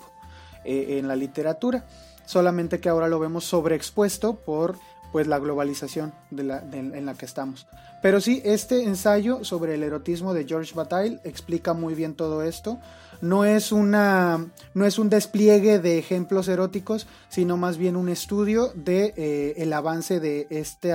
[0.64, 1.84] eh, en la literatura.
[2.26, 4.78] Solamente que ahora lo vemos sobreexpuesto por
[5.16, 7.66] pues la globalización en la que estamos.
[8.02, 12.78] Pero sí, este ensayo sobre el erotismo de George Bataille explica muy bien todo esto.
[13.22, 18.72] No es, una, no es un despliegue de ejemplos eróticos, sino más bien un estudio
[18.74, 20.94] de eh, el avance de este,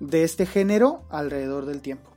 [0.00, 2.08] de este género alrededor del tiempo.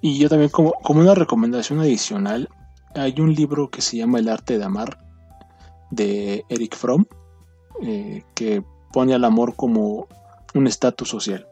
[0.00, 2.48] Y yo también como, como una recomendación adicional,
[2.96, 4.98] hay un libro que se llama El arte de amar
[5.92, 7.06] de Eric Fromm,
[7.80, 10.06] eh, que pone al amor como
[10.54, 11.48] un estatus social.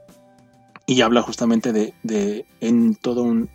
[0.86, 3.48] Y habla justamente de, en todo un,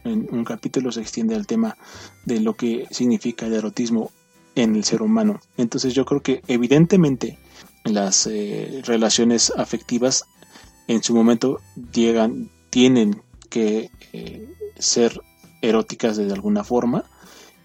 [0.45, 1.77] capítulo se extiende el tema
[2.25, 4.11] de lo que significa el erotismo
[4.55, 5.39] en el ser humano.
[5.55, 7.37] Entonces yo creo que evidentemente
[7.85, 10.25] las eh, relaciones afectivas
[10.89, 11.61] en su momento
[11.93, 15.21] llegan, tienen que eh, ser
[15.61, 17.05] eróticas de alguna forma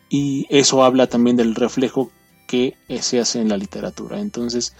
[0.09, 2.13] y eso habla también del reflejo
[2.47, 4.21] que se hace en la literatura.
[4.21, 4.75] Entonces,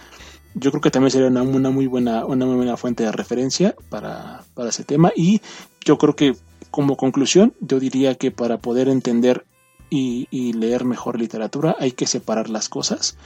[0.55, 4.43] yo creo que también sería una, muy buena una muy buena fuente de referencia para,
[4.67, 5.11] ese tema.
[5.15, 5.41] Y
[5.83, 6.35] yo creo que
[6.71, 9.45] como conclusión yo diría que para poder entender
[9.89, 13.17] y, leer mejor literatura hay que separar las cosas.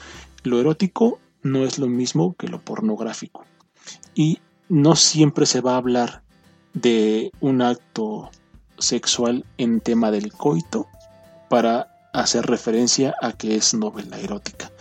[0.43, 3.45] Lo erótico no es lo mismo que lo pornográfico.
[4.15, 6.23] Y no siempre se va a hablar
[6.73, 8.29] de un acto
[8.77, 10.87] sexual en tema del coito
[11.49, 14.71] para hacer referencia a que es novela erótica.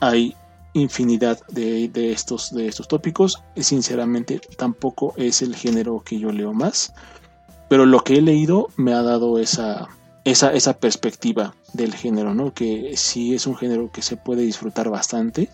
[0.00, 0.36] Hay
[0.74, 3.42] infinidad de, estos, de estos tópicos.
[3.56, 6.94] Sinceramente, tampoco es el género que yo leo más.
[7.68, 9.88] Pero lo que he leído me ha dado esa,
[10.24, 12.52] esa, esa perspectiva del género, ¿no?
[12.52, 15.48] Que sí es un género que se puede disfrutar bastante,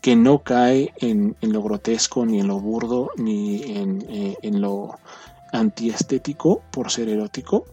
[0.00, 4.98] que no cae en, lo grotesco, ni en lo burdo, ni en, eh, en lo
[5.52, 7.66] antiestético por ser erótico,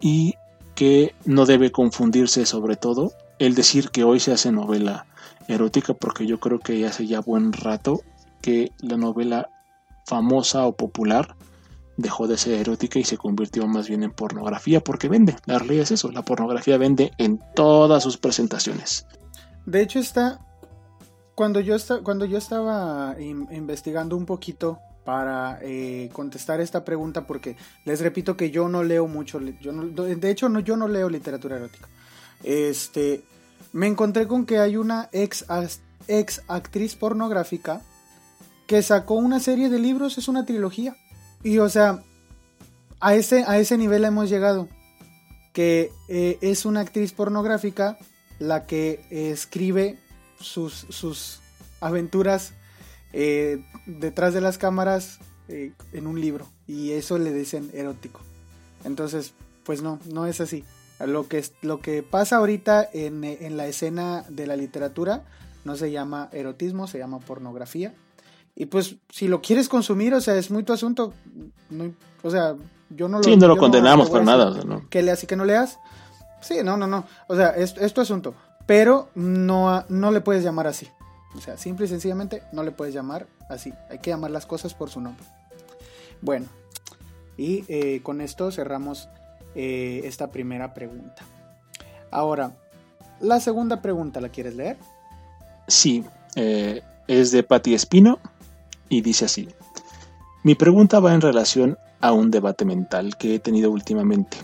[0.00, 0.34] y
[0.74, 5.06] que no debe confundirse sobre todo el decir que hoy se hace novela
[5.48, 8.02] erótica porque yo creo que hace ya buen rato
[8.40, 9.50] que la novela
[10.06, 11.36] famosa o popular
[11.96, 15.36] dejó de ser erótica y se convirtió más bien en pornografía porque vende.
[15.46, 19.06] La realidad es eso, la pornografía vende en todas sus presentaciones.
[19.66, 20.40] De hecho está
[21.34, 28.00] cuando yo cuando yo estaba investigando un poquito para eh, contestar esta pregunta porque les
[28.00, 31.88] repito que yo no leo mucho, yo de hecho no, yo no leo literatura erótica.
[32.42, 33.22] Este,
[33.74, 35.44] me encontré con que hay una ex,
[36.06, 37.82] ex actriz pornográfica
[38.68, 40.96] que sacó una serie de libros, es una trilogía.
[41.42, 42.04] Y o sea,
[43.00, 44.68] a ese, a ese nivel hemos llegado.
[45.52, 47.98] Que eh, es una actriz pornográfica
[48.38, 49.98] la que escribe
[50.38, 51.40] sus, sus
[51.80, 52.52] aventuras
[53.12, 56.46] eh, detrás de las cámaras eh, en un libro.
[56.68, 58.20] Y eso le dicen erótico.
[58.84, 59.34] Entonces,
[59.64, 60.64] pues no, no es así.
[61.00, 65.24] Lo que, lo que pasa ahorita en, la escena de la literatura
[65.64, 67.92] no se llama erotismo, se llama pornografía.
[68.54, 71.12] Y pues si lo quieres consumir, o sea, es muy tu asunto.
[72.22, 72.54] o sea,
[72.90, 73.24] yo no lo...
[73.24, 74.62] Sí, no lo condenamos por nada.
[74.64, 74.88] ¿no?
[74.88, 75.78] Que leas y que no leas.
[76.40, 77.04] Sí, no, no, no.
[77.26, 78.34] O sea, es, tu asunto.
[78.66, 80.88] Pero no, no le puedes llamar así.
[81.34, 83.72] O sea, simple y sencillamente no le puedes llamar así.
[83.90, 85.24] Hay que llamar las cosas por su nombre.
[86.20, 86.46] Bueno,
[87.36, 89.08] y eh, con esto cerramos
[89.54, 91.22] eh, esta primera pregunta.
[92.10, 92.52] Ahora,
[93.20, 94.76] la segunda pregunta, ¿la quieres leer?
[95.66, 96.04] Sí,
[96.36, 98.18] eh, es de Patti Espino
[98.88, 99.48] y dice así.
[100.42, 104.36] Mi pregunta va en relación a un debate mental que he tenido últimamente.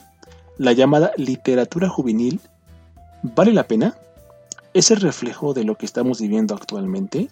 [0.57, 2.41] La llamada literatura juvenil,
[3.23, 3.97] ¿vale la pena?
[4.73, 7.29] ¿Es el reflejo de lo que estamos viviendo actualmente?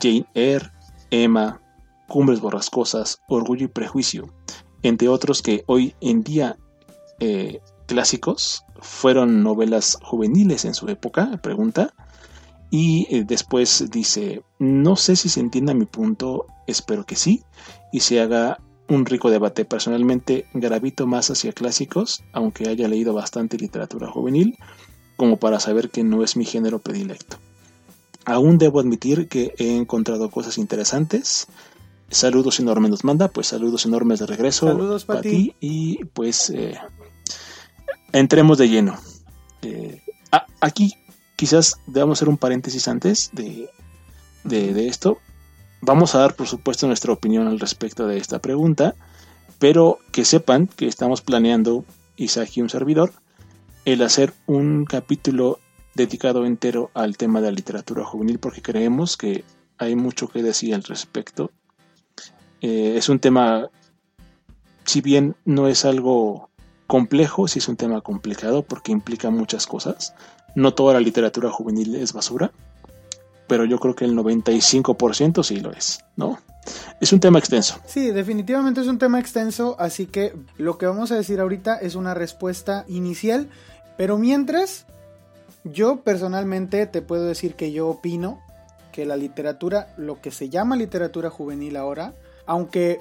[0.00, 0.70] Jane Eyre,
[1.10, 1.60] Emma,
[2.08, 4.32] Cumbres Borrascosas, Orgullo y Prejuicio,
[4.82, 6.56] entre otros que hoy en día
[7.24, 11.94] eh, clásicos fueron novelas juveniles en su época, pregunta.
[12.68, 17.44] Y eh, después dice, no sé si se entienda mi punto, espero que sí,
[17.92, 18.58] y se haga
[18.88, 19.64] un rico debate.
[19.64, 24.58] Personalmente gravito más hacia clásicos, aunque haya leído bastante literatura juvenil,
[25.16, 27.36] como para saber que no es mi género predilecto.
[28.24, 31.46] aún debo admitir que he encontrado cosas interesantes.
[32.08, 35.54] Saludos enormes nos manda, pues saludos enormes de regreso Saludos para ti.
[35.60, 36.78] y pues eh,
[38.12, 38.98] entremos de lleno.
[39.62, 40.02] Eh,
[40.60, 40.94] aquí
[41.36, 43.68] quizás debamos hacer un paréntesis antes de,
[44.44, 45.18] de- de esto.
[45.80, 48.94] Vamos a dar, por supuesto, nuestra opinión al respecto de esta pregunta,
[49.58, 51.84] pero que sepan que estamos planeando,
[52.16, 53.12] Isaac y un servidor,
[53.84, 55.58] el hacer un capítulo
[55.94, 59.44] dedicado entero al tema de la literatura juvenil, porque creemos que
[59.78, 61.50] hay mucho que decir al respecto.
[62.60, 63.68] Eh, es un tema,
[64.84, 66.48] si bien no es algo
[66.86, 70.14] complejo, sí es un tema complicado porque implica muchas cosas.
[70.54, 72.52] No toda la literatura juvenil es basura,
[73.46, 76.38] pero yo creo que el 95% sí lo es, ¿no?
[77.00, 77.76] Es un tema extenso.
[77.86, 81.94] Sí, definitivamente es un tema extenso, así que lo que vamos a decir ahorita es
[81.94, 83.48] una respuesta inicial,
[83.96, 84.86] pero mientras,
[85.64, 88.40] yo personalmente te puedo decir que yo opino
[88.92, 92.14] que la literatura, lo que se llama literatura juvenil ahora,
[92.46, 93.00] aunque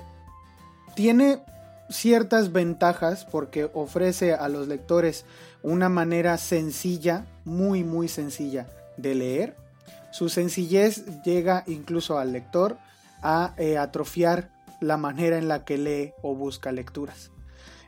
[0.96, 1.44] tiene
[1.92, 5.26] ciertas ventajas porque ofrece a los lectores
[5.62, 9.56] una manera sencilla, muy muy sencilla de leer,
[10.12, 12.78] su sencillez llega incluso al lector
[13.22, 14.52] a eh, atrofiar
[14.82, 17.32] la manera en la que lee o busca lecturas.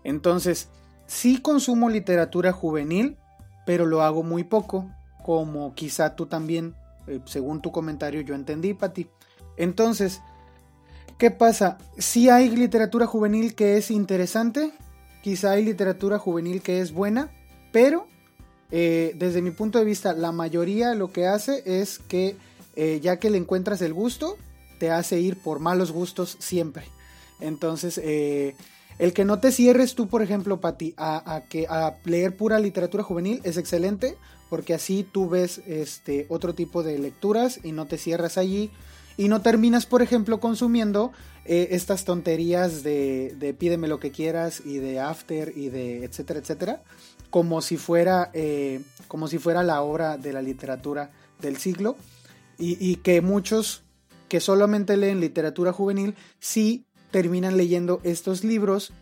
[0.04, 0.70] Entonces,
[1.08, 3.18] sí consumo literatura juvenil,
[3.66, 4.90] pero lo hago muy poco,
[5.24, 6.76] como quizá tú también,
[7.08, 9.10] eh, según tu comentario, yo entendí, Pati.
[9.58, 10.22] Entonces,
[11.18, 11.78] ¿qué pasa?
[11.98, 14.72] Sí hay literatura juvenil que es interesante,
[15.22, 17.32] quizá hay literatura juvenil que es buena,
[17.72, 18.08] pero
[18.72, 22.36] eh, desde mi punto de vista, la mayoría lo que hace es que
[22.76, 24.38] eh, ya que le encuentras el gusto,
[24.80, 26.86] te hace ir por malos gustos siempre.
[27.40, 28.56] Entonces, eh,
[29.00, 33.42] el que no te cierres tú, por ejemplo, Pati, a, a leer pura literatura juvenil
[33.44, 34.18] es excelente,
[34.50, 38.72] porque así tú ves este, otro tipo de lecturas y no te cierras allí.
[39.18, 41.12] Y no terminas, por ejemplo, consumiendo
[41.46, 46.40] eh, estas tonterías de, de, pídeme lo que quieras y de after y de etcétera,
[46.40, 46.84] etcétera,
[47.30, 51.96] como si fuera, eh, como si fuera la obra de la literatura del siglo.
[52.58, 53.84] Y, y que muchos
[54.30, 58.94] que solamente leen literatura juvenil sí terminan leyendo estos libros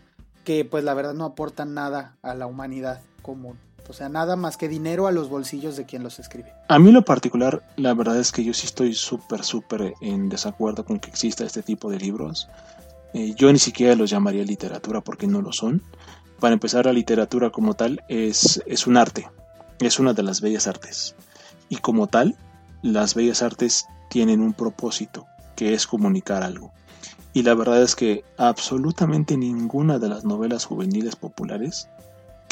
[0.44, 3.58] que pues la verdad no aportan nada a la humanidad común.
[3.92, 6.54] O sea, nada más que dinero a los bolsillos de quien los escribe.
[6.68, 10.82] A mí lo particular, la verdad es que yo sí estoy súper, súper en desacuerdo
[10.86, 12.48] con que exista este tipo de libros.
[13.12, 15.82] Eh, yo ni siquiera los llamaría literatura porque no lo son.
[16.40, 19.28] Para empezar, la literatura como tal es, es un arte,
[19.78, 21.14] es una de las bellas artes.
[21.68, 22.34] Y como tal,
[22.80, 26.72] las bellas artes tienen un propósito, que es comunicar algo.
[27.34, 31.90] Y la verdad es que absolutamente ninguna de las novelas juveniles populares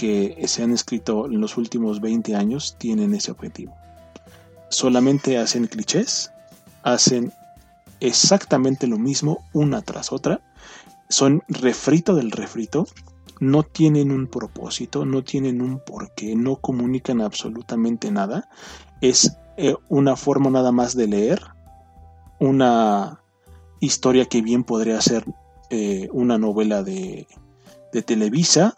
[0.01, 3.77] que se han escrito en los últimos 20 años tienen ese objetivo.
[4.71, 6.33] Solamente hacen clichés,
[6.83, 7.35] hacen
[8.01, 10.41] exactamente lo mismo una tras otra,
[11.11, 12.87] son refrito del refrito,
[13.41, 18.49] no tienen un propósito, no tienen un porqué, no comunican absolutamente nada,
[19.03, 21.43] es eh, una forma nada más de leer
[22.39, 23.21] una
[23.81, 25.27] historia que bien podría ser
[25.69, 27.27] eh, una novela de,
[28.07, 28.77] Televisa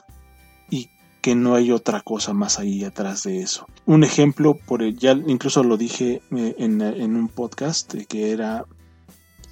[1.23, 3.67] que no hay otra cosa más ahí atrás de eso.
[3.87, 8.33] Un ejemplo, por el, ya incluso lo dije eh, en, en, un podcast, eh, que
[8.33, 8.67] era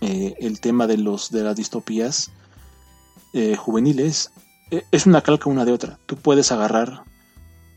[0.00, 2.32] eh, el tema de, los, de las distopías
[3.32, 4.32] eh, juveniles.
[4.90, 5.98] es una calca una de otra.
[6.06, 7.04] Tú puedes agarrar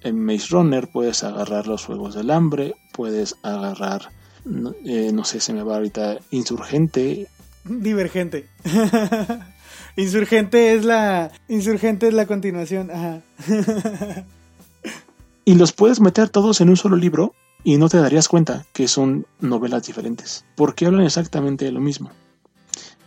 [0.02, 4.10] en Maze Runner, puedes agarrar los Juegos del Hambre, puedes agarrar,
[4.44, 4.74] no,
[5.14, 7.28] no sé, se me va ahorita, Insurgente.
[7.64, 8.50] Divergente.
[9.96, 11.32] Insurgente es la.
[11.48, 12.90] Insurgente es la continuación.
[12.92, 13.22] Ajá.
[15.46, 18.88] y los puedes meter todos en un solo libro y no te darías cuenta que
[18.88, 20.46] son novelas diferentes.
[20.56, 22.12] Porque hablan exactamente de lo mismo.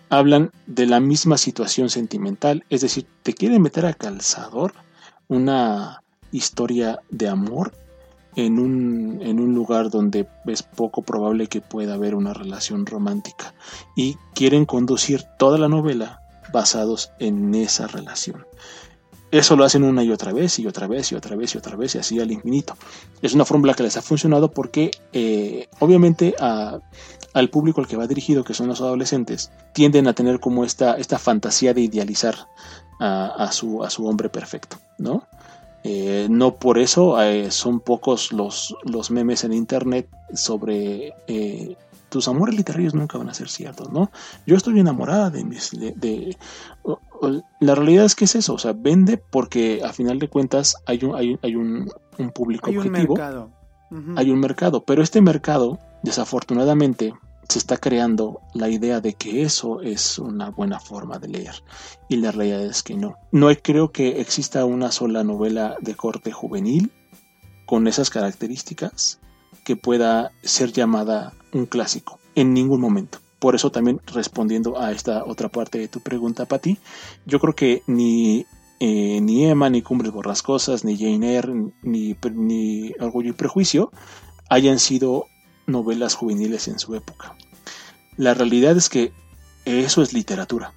[0.09, 2.64] Hablan de la misma situación sentimental.
[2.70, 4.72] Es decir, te quieren meter a calzador
[5.27, 7.72] una historia de amor
[8.37, 13.55] en un, en un lugar donde es poco probable que pueda haber una relación romántica.
[13.96, 16.21] Y quieren conducir toda la novela
[16.53, 18.47] basados en esa relación.
[19.33, 21.77] Eso lo hacen una y otra vez y otra vez y otra vez y otra
[21.77, 22.77] vez y así al infinito.
[23.23, 28.07] Es una fórmula que les ha funcionado porque eh, obviamente al público al que va
[28.07, 32.37] dirigido, que son los adolescentes, tienden a tener como esta, esta fantasía de idealizar
[33.01, 35.27] a, su, a su hombre perfecto, ¿no?
[35.85, 41.15] Eh, no por eso eh, son pocos los, los memes en internet sobre
[42.17, 44.10] tus amores literarios nunca van a ser ciertos, ¿no?
[44.46, 45.71] Yo estoy enamorada de mis...
[45.71, 46.37] De, de,
[46.83, 50.29] o, o, la realidad es que es eso, o sea, vende porque a final de
[50.29, 53.14] cuentas hay un, hay, hay un, un público hay objetivo.
[53.14, 53.50] Un mercado.
[53.90, 54.19] Uh -huh.
[54.19, 57.14] Hay un mercado, pero este mercado Desafortunadamente,
[57.48, 61.54] se está creando la idea de que eso es una buena forma de leer
[62.08, 63.17] y la realidad es que no.
[63.33, 66.92] No creo que exista una sola novela de corte juvenil
[67.67, 69.19] con esas características
[69.67, 73.19] que pueda ser llamada un clásico en ningún momento.
[73.40, 76.79] Por eso también respondiendo a esta otra parte de tu pregunta, Pati,
[77.27, 78.46] yo creo que ni,
[78.79, 81.52] eh, ni Emma, ni Cumbres Borrascosas, ni Jane Eyre,
[81.83, 83.90] ni, ni Orgullo y Prejuicio
[84.48, 85.27] hayan sido
[85.67, 87.35] novelas juveniles en su época.
[88.17, 89.12] La realidad es que
[89.64, 90.75] eso es literatura.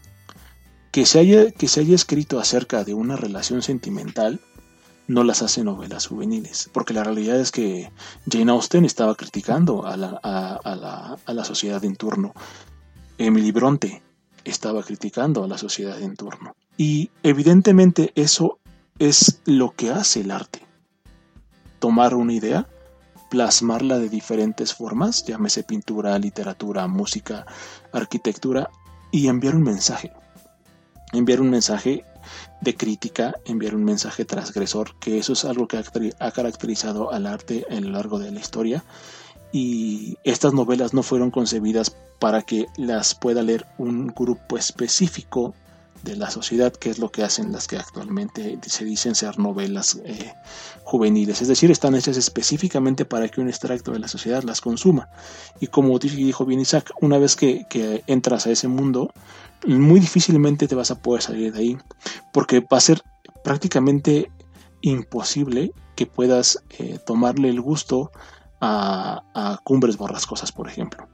[0.91, 4.39] Que se haya, que se haya escrito acerca de una relación sentimental
[5.09, 7.91] no las hace novelas juveniles, porque la realidad es que
[8.31, 12.33] Jane Austen estaba criticando a la, a, la, sociedad en turno.
[13.17, 14.03] Emily Bronte
[14.45, 16.55] estaba criticando a la sociedad en turno.
[16.77, 18.59] Y evidentemente eso
[18.99, 20.61] es lo que hace el arte.
[21.79, 22.67] Tomar una idea,
[23.31, 27.47] plasmarla de diferentes formas, llámese pintura, literatura, música,
[27.91, 28.69] arquitectura,
[29.11, 30.11] y enviar un mensaje.
[31.11, 32.05] Enviar un mensaje
[32.61, 35.81] de crítica, enviar un mensaje transgresor, que eso es algo que
[36.19, 38.83] ha caracterizado al arte a lo largo de la historia.
[39.51, 45.55] Y estas novelas no fueron concebidas para que las pueda leer un grupo específico
[46.03, 49.99] de la sociedad, que es lo que hacen las que actualmente se dicen ser novelas
[50.05, 50.33] eh,
[50.83, 51.41] juveniles.
[51.41, 55.09] Es decir, están hechas específicamente para que un extracto de la sociedad las consuma.
[55.59, 59.11] Y como dijo bien Isaac, una vez que, que entras a ese mundo,
[59.67, 61.77] muy difícilmente te vas a poder salir de ahí,
[62.33, 63.01] porque va a ser
[63.43, 64.31] prácticamente
[64.81, 68.11] imposible que puedas eh, tomarle el gusto
[68.61, 71.07] a, Cumbres Borrascosas, por ejemplo.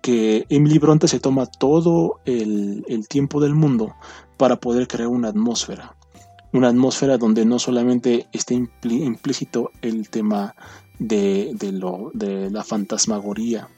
[0.00, 3.94] Que Emily Bronte se toma todo el, tiempo del mundo
[4.38, 5.94] para poder crear una atmósfera.
[6.52, 10.54] Una atmósfera donde no solamente esté implícito el tema
[10.98, 13.68] de, lo, de la fantasmagoría,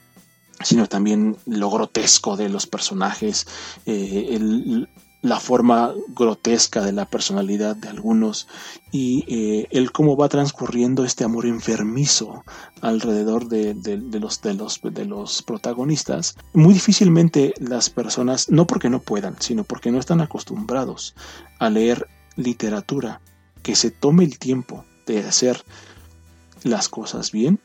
[0.63, 3.47] sino también lo grotesco de los personajes,
[3.87, 4.87] eh,
[5.23, 8.49] la forma grotesca de la personalidad de algunos
[8.91, 12.45] y eh, el cómo va transcurriendo este amor enfermizo
[12.81, 13.75] alrededor de,
[14.19, 16.37] los, de, los, de los protagonistas.
[16.55, 21.15] Muy difícilmente las personas, no porque no puedan, sino porque no están acostumbrados
[21.59, 22.07] a leer
[22.37, 23.21] literatura
[23.63, 25.63] que se tome el tiempo de hacer
[26.63, 27.61] las cosas bien,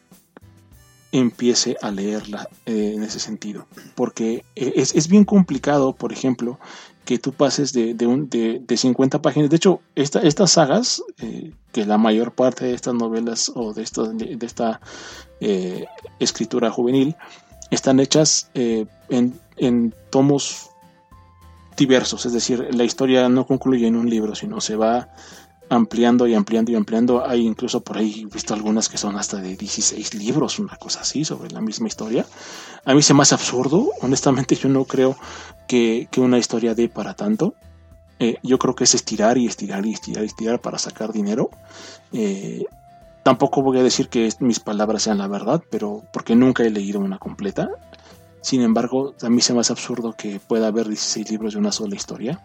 [1.12, 3.68] empiece a leerla eh, en ese sentido.
[3.96, 6.60] Porque eh, es, bien complicado, por ejemplo,
[7.06, 9.50] que tú pases de, de, un, de, 50 páginas.
[9.50, 13.84] De hecho, esta, estas sagas, eh, que la mayor parte de estas novelas o de,
[13.84, 14.82] esto, de, esta
[16.20, 17.16] escritura juvenil,
[17.72, 20.70] están hechas en, en tomos
[21.78, 22.26] diversos.
[22.26, 25.10] Es decir, la historia no concluye en un libro, sino se va
[25.70, 27.26] ampliando y ampliando y ampliando.
[27.26, 31.26] Hay incluso por ahí visto algunas que son hasta de 16 libros, una cosa así,
[31.26, 32.26] sobre la misma historia.
[32.86, 35.18] A mí se me hace absurdo, honestamente yo no creo
[35.68, 37.56] que, una historia dé para tanto.
[38.20, 41.50] Eh, yo creo que es estirar y estirar y estirar y estirar para sacar dinero.
[42.14, 42.64] Eh,
[43.24, 47.00] tampoco voy a decir que mis palabras sean la verdad, pero porque nunca he leído
[47.00, 47.70] una completa.
[48.42, 51.72] Sin embargo, a mí se me hace absurdo que pueda haber 16 libros de una
[51.72, 52.42] sola historia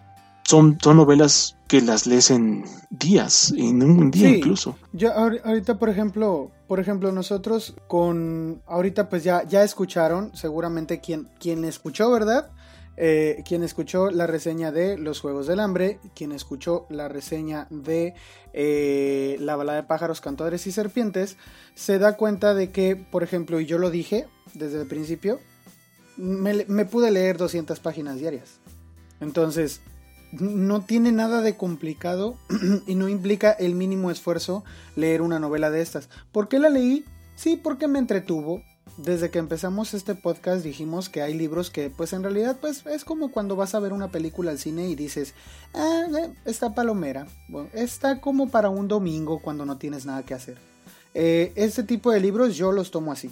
[0.50, 4.76] son, novelas que las lees en días, en un día incluso.
[4.92, 11.28] Yo ahorita, por ejemplo, por ejemplo, nosotros con ahorita pues ya, ya escucharon, seguramente quien,
[11.38, 12.50] quien escuchó, ¿verdad?
[12.96, 18.14] Eh, quien escuchó la reseña de Los Juegos del Hambre, quien escuchó la reseña de
[18.52, 21.36] eh, La balada de pájaros, cantadores y serpientes,
[21.74, 25.38] se da cuenta de que, por ejemplo, y yo lo dije desde el principio,
[26.16, 28.58] me, me pude leer 200 páginas diarias.
[29.20, 29.80] Entonces,
[30.32, 32.36] no tiene nada de complicado
[32.86, 34.64] y no implica el mínimo esfuerzo
[34.96, 36.08] leer una novela de estas.
[36.32, 37.04] ¿Por qué la leí?
[37.36, 38.62] Sí, porque me entretuvo.
[38.96, 43.04] Desde que empezamos este podcast dijimos que hay libros que pues en realidad pues es
[43.04, 45.32] como cuando vas a ver una película al cine y dices,
[45.72, 47.26] ah, eh, está palomera,
[47.72, 50.58] está como para un domingo cuando no tienes nada que hacer.
[51.14, 53.30] Eh, este tipo de libros yo los tomo así.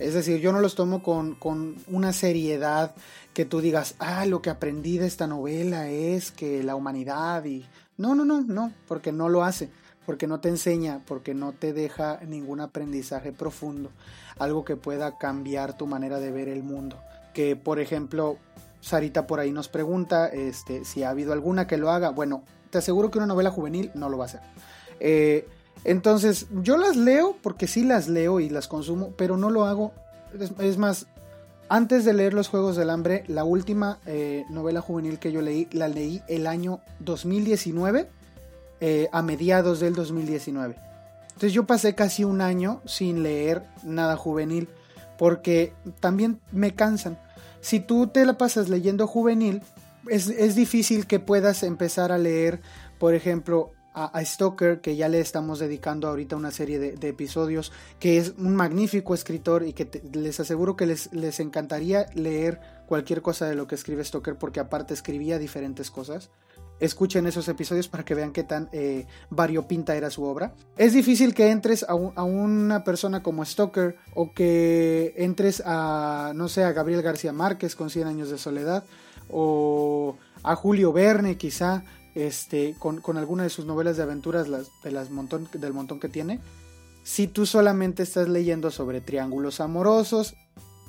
[0.00, 2.94] Es decir, yo no los tomo con, con una seriedad
[3.34, 7.66] que tú digas, ah, lo que aprendí de esta novela es que la humanidad y...
[7.98, 9.68] No, no, no, no, porque no lo hace,
[10.06, 13.90] porque no te enseña, porque no te deja ningún aprendizaje profundo,
[14.38, 16.96] algo que pueda cambiar tu manera de ver el mundo.
[17.34, 18.38] Que, por ejemplo,
[18.80, 22.08] Sarita por ahí nos pregunta este, si ha habido alguna que lo haga.
[22.08, 24.40] Bueno, te aseguro que una novela juvenil no lo va a hacer.
[24.98, 25.46] Eh,
[25.84, 29.92] entonces, yo las leo porque sí las leo y las consumo, pero no lo hago.
[30.58, 31.06] es más,
[31.68, 35.68] antes de leer Los Juegos del Hambre, la última eh, novela juvenil que yo leí,
[35.72, 38.08] la leí el año 2019,
[38.80, 40.76] eh, a mediados del 2019.
[41.28, 44.68] Entonces yo pasé casi un año sin leer nada juvenil,
[45.16, 47.18] porque también me cansan.
[47.60, 49.62] Si tú te la pasas leyendo juvenil,
[50.08, 52.60] es, es difícil que puedas empezar a leer,
[52.98, 58.18] por ejemplo, a, Stoker, que ya le estamos dedicando ahorita una serie de, episodios, que
[58.18, 63.46] es un magnífico escritor y que les aseguro que les, les encantaría leer cualquier cosa
[63.46, 66.30] de lo que escribe Stoker, porque aparte escribía diferentes cosas.
[66.80, 70.54] Escuchen esos episodios para que vean qué tan eh, variopinta era su obra.
[70.78, 76.64] Es difícil que entres a, una persona como Stoker o que entres a, no sé,
[76.64, 78.84] a Gabriel García Márquez con 100 años de soledad
[79.28, 81.84] o a Julio Verne quizá
[82.14, 84.46] este, con, alguna de sus novelas de aventuras,
[84.82, 86.40] de las del montón que tiene,
[87.02, 90.34] si tú solamente estás leyendo sobre triángulos amorosos,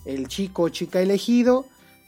[0.06, 1.66] el chico o chica elegido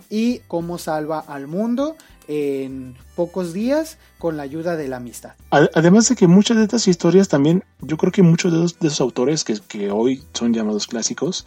[0.09, 1.95] y cómo salva al mundo
[2.27, 5.33] en pocos días con la ayuda de la amistad.
[5.49, 9.43] Además de que muchas de estas historias también, yo creo que muchos de, esos, autores
[9.43, 11.45] que hoy son llamados clásicos,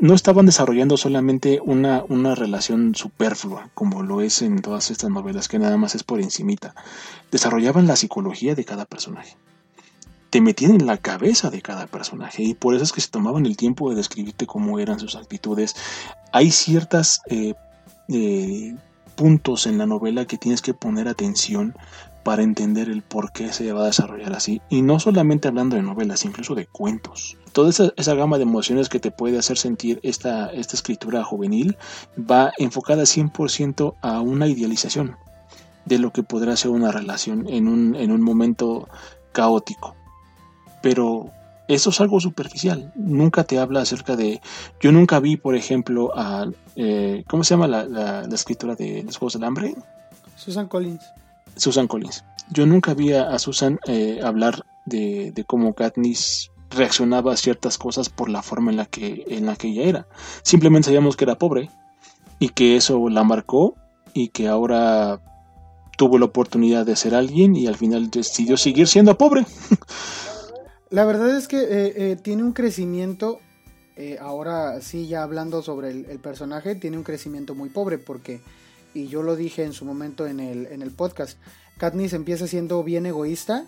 [0.00, 5.48] no estaban desarrollando solamente una, una relación superflua, como lo es en todas estas novelas,
[5.48, 6.74] que nada más es por encimita.
[7.30, 9.36] Desarrollaban la psicología de cada personaje.
[10.30, 13.46] Te metían en la cabeza de cada personaje y por eso es que se tomaban
[13.46, 15.76] el tiempo de describirte cómo eran sus actitudes.
[16.32, 17.54] Hay ciertas eh,
[18.08, 18.76] eh,
[19.16, 21.74] puntos en la novela que tienes que poner atención
[22.22, 24.60] para entender el por qué se va a desarrollar así.
[24.68, 27.36] Y no solamente hablando de novelas, incluso de cuentos.
[27.52, 31.76] Toda esa, gama de emociones que te puede hacer sentir esta, esta escritura juvenil
[32.18, 35.16] va enfocada 100% a una idealización
[35.84, 38.88] de lo que podrá ser una relación en un, en un momento
[39.32, 39.96] caótico.
[40.82, 41.30] Pero
[41.68, 42.92] eso es algo superficial.
[42.96, 44.40] Nunca te habla acerca de...
[44.80, 46.46] Yo nunca vi, por ejemplo, a...
[46.76, 49.74] Eh, ¿Cómo se llama la, la, de Los Juegos del Hambre?
[50.36, 51.04] Susan Collins.
[51.56, 52.24] Susan Collins.
[52.52, 58.28] Yo nunca vi a Susan eh, hablar de, cómo Katniss reaccionaba a ciertas cosas por
[58.28, 60.08] la forma en la que en la que ella era.
[60.42, 61.70] Simplemente sabíamos que era pobre
[62.38, 63.74] y que eso la marcó
[64.14, 65.20] y que ahora
[65.96, 69.46] tuvo la oportunidad de ser alguien y al final decidió seguir siendo pobre.
[70.90, 73.38] la verdad es que eh, eh, tiene un crecimiento,
[74.20, 78.40] ahora sí ya hablando sobre el, personaje, tiene un crecimiento muy pobre porque
[78.94, 81.38] y yo lo dije en su momento en el, en el podcast,
[81.78, 83.66] Katniss empieza siendo bien egoísta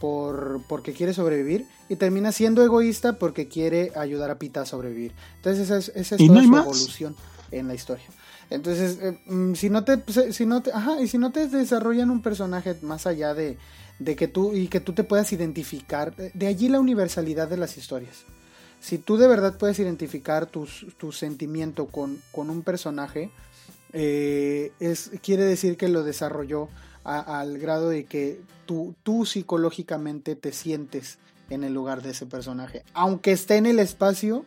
[0.00, 5.12] por, porque quiere sobrevivir y termina siendo egoísta porque quiere ayudar a Pita a sobrevivir.
[5.36, 7.16] Entonces esa es, esa es toda su evolución
[7.52, 8.06] en la historia.
[8.50, 11.46] Entonces, eh, mm, si no te, pues, si no te, ajá, y si no te
[11.46, 13.56] desarrollan un personaje más allá de,
[13.98, 17.76] de que tú y que tú te puedas identificar, de allí la universalidad de las
[17.78, 18.24] historias.
[18.80, 20.66] Si tú de verdad puedes identificar tu,
[20.98, 23.30] tu sentimiento con, con un personaje,
[23.92, 26.68] eh, es, quiere decir que lo desarrolló
[27.04, 31.18] al grado de que tú, tú psicológicamente te sientes
[31.50, 32.84] en el lugar de ese personaje.
[32.94, 34.46] Aunque esté en el espacio,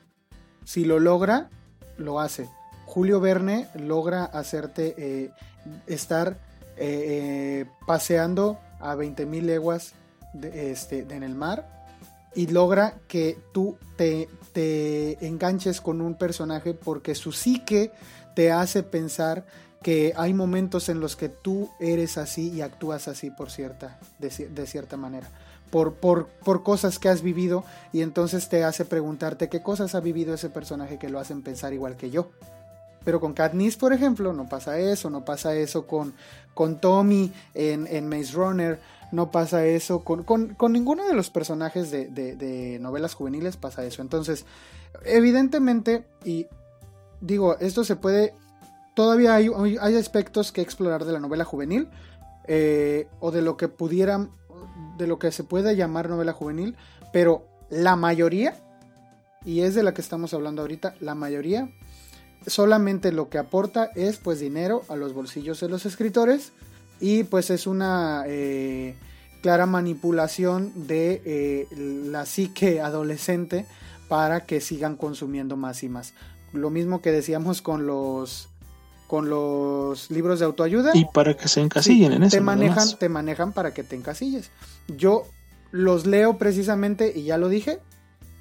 [0.63, 1.49] si lo logra,
[1.97, 2.49] lo hace.
[2.85, 5.31] Julio Verne logra hacerte eh,
[5.87, 6.39] estar
[6.77, 9.93] eh, paseando a 20.000 leguas
[10.41, 11.75] este, en el mar
[12.35, 17.91] y logra que tú te, te enganches con un personaje porque su psique
[18.35, 19.45] te hace pensar
[19.81, 24.65] que hay momentos en los que tú eres así y actúas así por cierta, de,
[24.65, 25.27] cierta manera,
[25.69, 27.63] por, por, por, cosas que has vivido
[27.93, 31.73] y entonces te hace preguntarte qué cosas ha vivido ese personaje que lo hacen pensar
[31.73, 32.31] igual que yo.
[33.03, 36.15] Pero con Katniss, por ejemplo, no pasa eso, no pasa eso con,
[36.55, 38.79] con Tommy en, en Maze Runner,
[39.11, 43.55] no pasa eso con, con, con ninguno de los personajes de, de, de novelas juveniles,
[43.55, 44.01] pasa eso.
[44.01, 44.45] Entonces,
[45.03, 46.47] evidentemente, y
[47.21, 48.33] digo, esto se puede...
[48.93, 49.49] Todavía hay,
[49.81, 51.89] hay aspectos que explorar de la novela juvenil
[52.47, 54.31] eh, o de lo que pudieran,
[54.97, 56.77] de lo que se puede llamar novela juvenil,
[57.11, 58.55] pero la mayoría,
[59.43, 61.69] y es de la que estamos hablando ahorita, la mayoría
[62.47, 66.51] solamente lo que aporta es pues dinero a los bolsillos de los escritores
[66.99, 68.95] y pues es una eh,
[69.41, 73.65] clara manipulación de eh, la psique adolescente
[74.07, 76.13] para que sigan consumiendo más y más
[76.53, 78.49] lo mismo que decíamos con los
[79.07, 80.91] con los libros de autoayuda.
[80.93, 82.37] Y para que se encasillen en eso.
[82.37, 84.49] Te manejan, te manejan para que te encasilles.
[84.87, 85.25] Yo
[85.71, 87.79] los leo precisamente, y ya lo dije,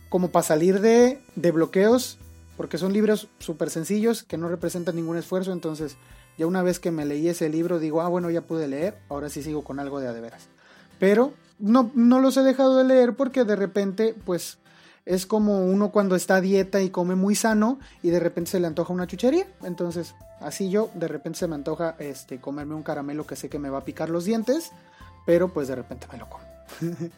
[0.09, 2.19] como para salir de, de bloqueos,
[2.57, 5.53] porque son libros súper sencillos que no representan ningún esfuerzo.
[5.53, 5.97] Entonces,
[6.39, 9.29] ya una vez que me leí ese libro, digo, ah, bueno, ya pude leer, ahora
[9.29, 10.49] sí sigo con algo de adeveras.
[10.99, 14.59] Pero no, no los he dejado de leer porque de repente, pues
[15.07, 18.61] es como uno cuando está a dieta y come muy sano y de repente se
[18.61, 19.47] le antoja una chuchería.
[19.63, 23.59] Entonces, así yo, de repente se me antoja este, comerme un caramelo que sé que
[23.59, 24.73] me va a picar los dientes,
[25.27, 26.45] pero pues de repente me lo como.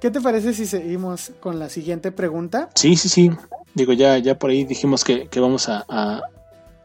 [0.00, 2.70] ¿Qué te parece si seguimos con la siguiente pregunta?
[2.74, 3.30] Sí, sí, sí.
[3.74, 6.22] digo, ya, ya por ahí dijimos que, vamos a,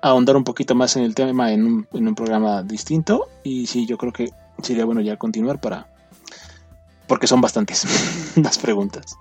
[0.02, 3.30] ahondar un poquito más en el tema en un, en un programa distinto.
[3.43, 4.32] Y sí, yo creo que
[4.62, 5.88] sería bueno ya continuar para...
[7.08, 7.86] Porque son bastantes
[8.36, 9.16] las preguntas.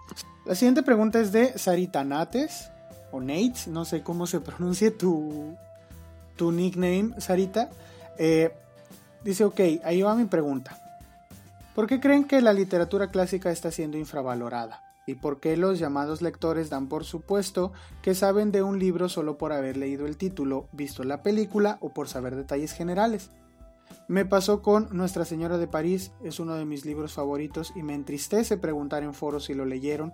[0.44, 2.70] La siguiente pregunta es de Sarita Nates,
[3.12, 5.56] o Nates, no sé cómo se pronuncia tu,
[6.36, 7.70] tu nickname, Sarita.
[8.18, 8.54] Eh,
[9.22, 10.78] dice, ok, ahí va mi pregunta.
[11.74, 14.82] ¿Por qué creen que la literatura clásica está siendo infravalorada?
[15.06, 17.72] ¿Y por qué los llamados lectores dan por supuesto
[18.02, 21.88] que saben de un libro solo por haber leído el título, visto la película o
[21.88, 23.30] por saber detalles generales?
[24.08, 27.94] Me pasó con Nuestra Señora de París, es uno de mis libros favoritos y me
[27.94, 30.12] entristece preguntar en foros si lo leyeron.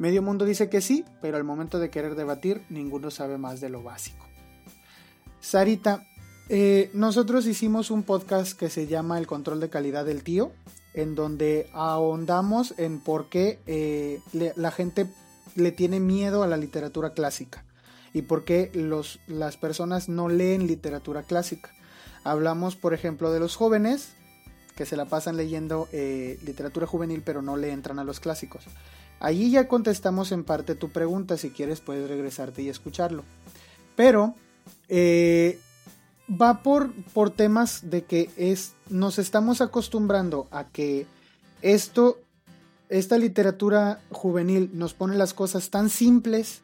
[0.00, 3.68] Medio mundo dice que sí, pero al momento de querer debatir, ninguno sabe más de
[3.68, 4.26] lo básico.
[5.40, 6.06] Sarita,
[6.48, 10.52] eh, nosotros hicimos un podcast que se llama El control de calidad del tío,
[10.94, 15.06] en donde ahondamos en por qué eh, la gente
[15.54, 17.66] le tiene miedo a la literatura clásica
[18.14, 21.72] y por qué los, las personas no leen literatura clásica.
[22.24, 24.14] Hablamos, por ejemplo, de los jóvenes
[24.76, 28.64] que se la pasan leyendo eh, literatura juvenil pero no le entran a los clásicos.
[29.20, 33.22] Allí ya contestamos en parte tu pregunta, si quieres puedes regresarte y escucharlo.
[33.94, 34.34] Pero
[34.88, 35.60] eh,
[36.30, 41.06] va por, por temas de que es, nos estamos acostumbrando a que
[41.60, 42.18] esto,
[42.88, 46.62] esta literatura juvenil nos pone las cosas tan simples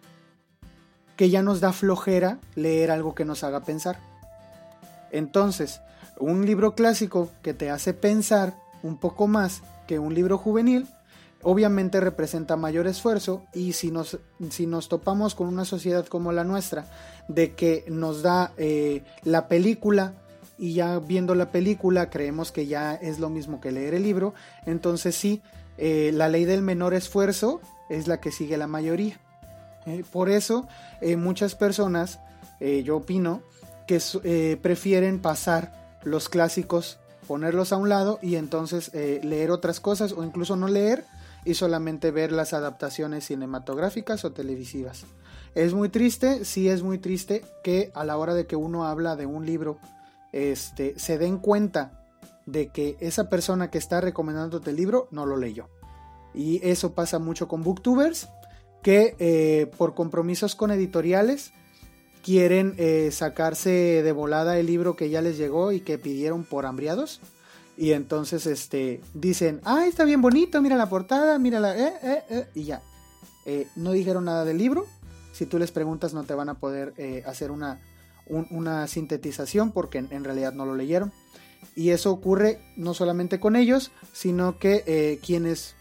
[1.17, 4.01] que ya nos da flojera leer algo que nos haga pensar.
[5.11, 5.81] Entonces,
[6.19, 10.87] un libro clásico que te hace pensar un poco más que un libro juvenil,
[11.43, 14.19] obviamente representa mayor esfuerzo y si nos,
[14.51, 16.87] si nos topamos con una sociedad como la nuestra,
[17.29, 20.15] de que nos da eh, la película
[20.59, 24.35] y ya viendo la película creemos que ya es lo mismo que leer el libro,
[24.65, 25.43] entonces sí,
[25.79, 27.61] eh, la ley del menor esfuerzo
[27.91, 29.21] es la que sigue la mayoría.
[29.87, 30.67] Eh, por eso
[31.17, 32.19] muchas personas,
[32.59, 33.43] yo opino,
[33.87, 40.25] que prefieren pasar los clásicos, ponerlos a un lado y entonces leer otras cosas o
[40.25, 41.05] incluso no leer
[41.47, 45.07] y solamente ver las adaptaciones cinematográficas o televisivas.
[45.55, 49.17] Es muy triste, sí es muy triste que a la hora de que uno habla
[49.17, 49.79] de un libro,
[50.33, 52.05] este, se den cuenta
[52.45, 55.71] de que esa persona que está recomendándote el libro no lo leyó.
[56.35, 58.29] Y eso pasa mucho con booktubers
[58.83, 61.53] que eh, por compromisos con editoriales
[62.23, 63.71] quieren eh, sacarse
[64.03, 67.21] de volada el libro que ya les llegó y que pidieron por hambriados
[67.77, 71.77] y entonces este, dicen, ah, está bien bonito, mira la portada, mira la...
[71.77, 72.83] Eh, eh, eh", y ya.
[73.77, 74.87] no dijeron nada del libro.
[75.33, 76.95] Si tú les preguntas no te van a poder
[77.27, 77.79] hacer una,
[78.27, 81.13] una sintetización porque en, realidad no lo leyeron.
[81.75, 85.75] Y eso ocurre no solamente con ellos, sino que quienes,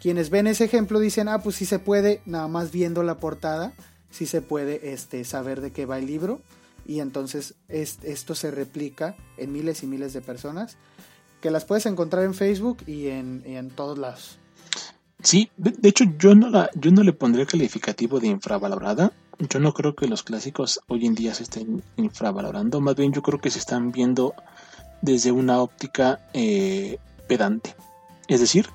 [0.00, 3.74] quienes ven ese ejemplo dicen, ah, pues sí se puede, nada más viendo la portada,
[4.10, 6.40] sí se puede este, saber de qué va el libro.
[6.86, 10.78] Y entonces esto se replica en miles y miles de personas
[11.42, 14.38] que las puedes encontrar en Facebook y en, en todos lados.
[15.22, 19.12] Sí, de, hecho yo no, la, yo no le pondría calificativo de infravalorada.
[19.38, 22.80] Yo no creo que los clásicos hoy en día se estén infravalorando.
[22.80, 24.34] Más bien yo creo que se están viendo
[25.00, 27.74] desde una óptica eh, pedante.
[28.28, 28.68] Es decir,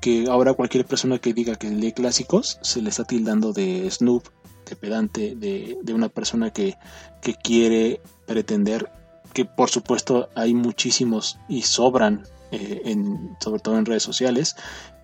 [0.00, 4.24] que ahora cualquier persona que diga que lee clásicos se le está tildando de snoop,
[4.68, 6.76] de pedante, de, de una persona que,
[7.22, 8.90] que quiere pretender
[9.32, 14.56] que por supuesto hay muchísimos y sobran, eh, en, sobre todo en redes sociales,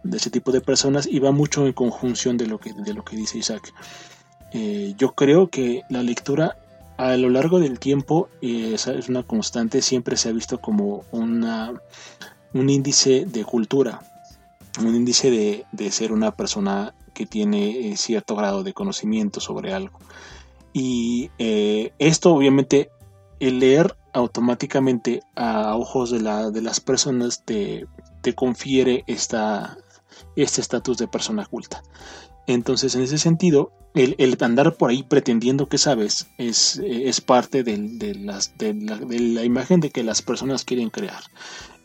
[0.03, 3.05] de ese tipo de personas y va mucho en conjunción de lo que, de lo
[3.05, 3.73] que dice Isaac.
[4.53, 6.57] Eh, yo creo que la lectura
[6.97, 11.73] a lo largo del tiempo eh, es una constante, siempre se ha visto como una,
[12.53, 14.01] un índice de cultura,
[14.79, 19.99] un índice de, de ser una persona que tiene cierto grado de conocimiento sobre algo.
[20.73, 22.91] Y esto obviamente,
[23.41, 27.87] el leer automáticamente a ojos de, la, de las personas te,
[28.23, 29.77] te confiere esta,
[30.37, 31.83] este estatus de persona culta.
[32.47, 38.15] Entonces, en ese sentido, el, andar por ahí pretendiendo que sabes es, es parte de,
[38.17, 41.23] las, de, la, imagen de que las personas quieren crear.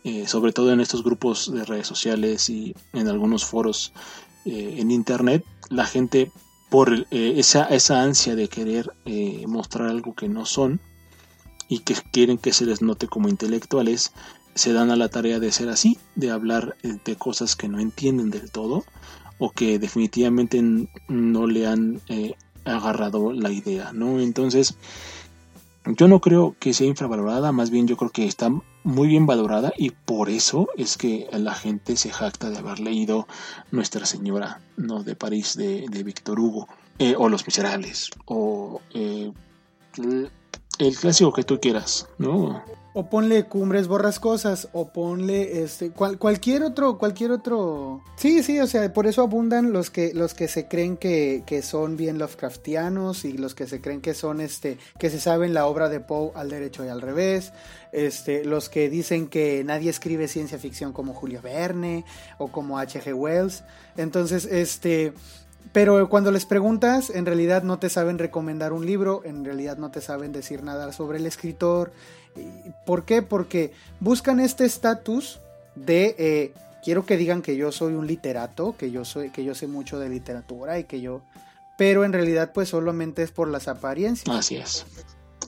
[0.06, 3.92] Eh, sobre todo en estos grupos de redes sociales y en algunos foros
[4.46, 6.32] eh, en internet, la gente
[6.70, 8.92] por eh, esa, esa ansia de querer
[9.46, 10.80] mostrar algo que no son,
[11.70, 14.12] y que quieren que se les note como intelectuales,
[14.56, 17.80] se dan a la tarea de ser así, de hablar eh, de cosas que no
[17.80, 18.84] entienden del todo
[19.38, 20.62] o que definitivamente
[21.08, 22.34] no le han eh,
[22.66, 24.20] agarrado la idea, ¿no?
[24.20, 24.76] Entonces,
[25.98, 28.50] Yo no creo que sea infravalorada, más bien yo creo que está
[28.84, 33.28] muy bien valorada y por eso es que la gente se jacta de haber leído
[33.72, 35.04] Nuestra Señora ¿no?
[35.04, 36.68] de París de, de Víctor Hugo,
[37.00, 38.82] eh, o Los Miserables, o
[40.80, 42.64] el clásico que tú quieras, ¿no?
[42.94, 48.02] O ponle cumbres borrascosas, o ponle este cual, cualquier otro, cualquier otro.
[48.16, 51.62] Sí, sí, o sea, por eso abundan los que, los que se creen que, que
[51.62, 55.68] son bien Lovecraftianos y los que se creen que son este, que se saben la
[55.68, 57.54] obra de Poe al derecho y al revés.
[57.92, 62.06] Este, los que dicen que nadie escribe ciencia ficción como Julio Verne
[62.40, 63.14] o como H.G.
[63.14, 63.64] Wells.
[63.98, 65.14] Entonces, este,
[65.72, 69.92] pero cuando les preguntas, en realidad no te saben recomendar un libro, en realidad no
[69.92, 71.92] te saben decir nada sobre el escritor.
[72.86, 73.22] ¿Por qué?
[73.22, 75.40] Porque buscan este estatus
[75.76, 76.54] de eh,
[76.84, 80.00] quiero que digan que yo soy un literato, que yo soy, que yo sé mucho
[80.00, 81.22] de literatura y que yo.
[81.78, 84.36] Pero en realidad, pues solamente es por las apariencias.
[84.36, 84.86] Así es.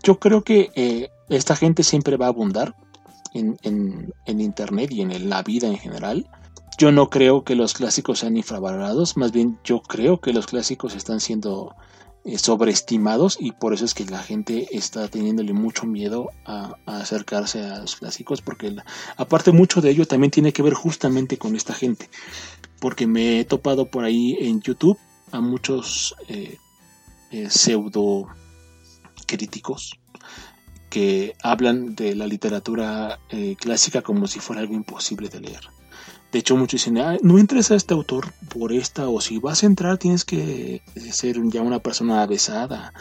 [0.03, 2.75] Yo creo que eh, esta gente siempre va a abundar
[3.33, 6.27] en, en internet y en la vida en general
[6.77, 10.95] yo no creo que los clásicos sean infravalorados, más bien yo creo que los clásicos
[10.95, 11.75] están siendo
[12.23, 17.63] eh, sobreestimados y por eso es que la gente está teniéndole mucho miedo a, acercarse
[17.63, 18.75] a los clásicos porque
[19.17, 22.09] aparte mucho de ello también tiene que ver justamente con esta gente
[22.79, 24.97] porque me he topado por ahí en YouTube
[25.31, 26.57] a muchos eh,
[27.31, 28.27] eh, pseudo
[29.27, 29.99] críticos
[30.89, 33.19] que hablan de la literatura
[33.57, 35.80] clásica como si fuera algo imposible de leer
[36.31, 39.63] de hecho, muchos dicen, ah, no entres a este autor por esta, o si vas
[39.63, 42.93] a entrar tienes que ser ya una persona avesada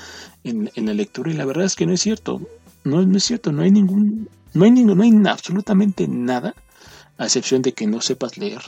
[0.42, 1.30] en, la lectura.
[1.30, 2.40] Y la verdad es que no es cierto.
[2.82, 6.54] No, no es cierto, no hay ningún, no hay ningún, no hay absolutamente nada,
[7.18, 8.62] a excepción de que no sepas leer,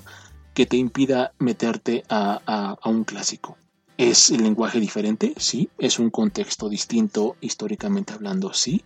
[0.54, 3.56] que te impida meterte a, a un clásico.
[3.96, 5.34] ¿Es el lenguaje diferente?
[5.38, 5.70] Sí.
[5.78, 8.52] ¿Es un contexto distinto históricamente hablando?
[8.52, 8.82] Sí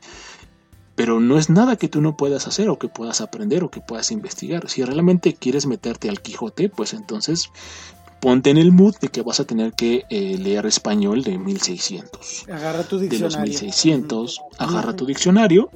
[0.97, 3.81] pero no es nada que tú no puedas hacer o que puedas aprender o que
[3.81, 4.69] puedas investigar.
[4.69, 7.51] Si realmente quieres meterte al Quijote, pues entonces
[8.19, 12.47] ponte en el mood de que vas a tener que eh, leer español de 1600.
[12.51, 13.29] Agarra tu diccionario.
[13.29, 15.71] De los 1600, agarra tu diccionario.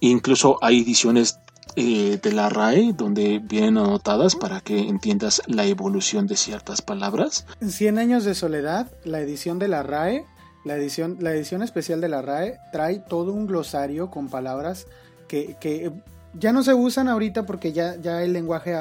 [0.00, 1.38] Incluso hay ediciones
[1.76, 7.46] eh, de la RAE donde vienen anotadas para que entiendas la evolución de ciertas palabras.
[7.60, 10.26] En 100 años de soledad, la edición de la RAE
[10.64, 14.86] la edición, la edición especial de la RAE trae todo un glosario con palabras
[15.28, 15.92] que,
[16.34, 18.76] ya no se usan ahorita porque ya, ya el lenguaje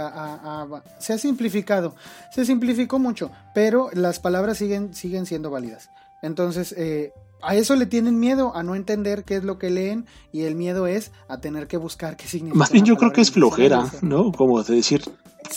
[0.99, 1.95] se ha simplificado.
[2.31, 5.89] Se simplificó mucho, pero las palabras siguen, siguen siendo válidas.
[6.21, 7.11] Entonces, eh,
[7.41, 10.55] a eso le tienen miedo, a no entender qué es lo que leen, y el
[10.55, 12.59] miedo es a tener que buscar qué significa.
[12.59, 14.31] Más bien yo creo que es flojera, ¿no?
[14.31, 15.03] Como de decir,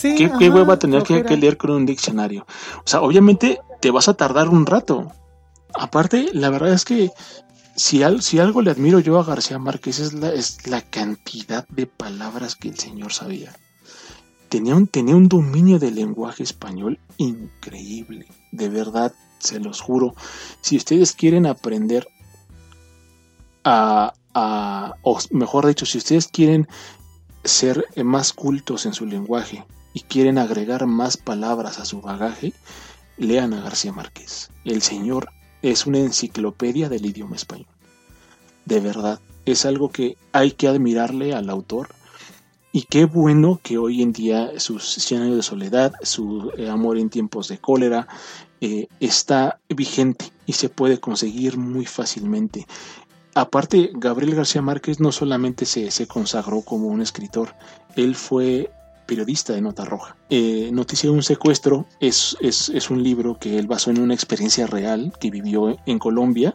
[0.01, 2.45] ¿qué, qué hueva tener que, que, leer con un diccionario?
[2.79, 5.11] O sea, obviamente te vas a tardar un rato,
[5.73, 7.11] aparte, la verdad es que
[7.75, 12.77] si, algo le admiro yo a García Márquez es la, cantidad de palabras que el
[12.77, 13.53] señor sabía.
[14.49, 20.13] Tenía un, dominio del lenguaje español increíble, de verdad, se los juro.
[20.61, 22.07] Si ustedes quieren aprender
[23.63, 26.67] a o mejor dicho, si ustedes quieren
[27.43, 32.53] ser más cultos en su lenguaje y quieren agregar más palabras a su bagaje,
[33.17, 34.49] lean a García Márquez.
[34.65, 35.29] El señor
[35.63, 37.67] es una enciclopedia del idioma español.
[38.65, 41.89] De verdad, es algo que hay que admirarle al autor.
[42.71, 46.97] Y qué bueno que hoy en día sus 100 años de soledad, su eh, amor
[46.97, 48.07] en tiempos de cólera,
[48.61, 52.67] eh, está vigente y se puede conseguir muy fácilmente.
[53.35, 57.55] Aparte, Gabriel García Márquez no solamente se, se consagró como un escritor,
[57.95, 58.71] él fue
[59.05, 60.15] periodista de Nota Roja.
[60.29, 64.67] Eh, Noticia de un secuestro es, es, un libro que él basó en una experiencia
[64.67, 66.53] real que vivió en Colombia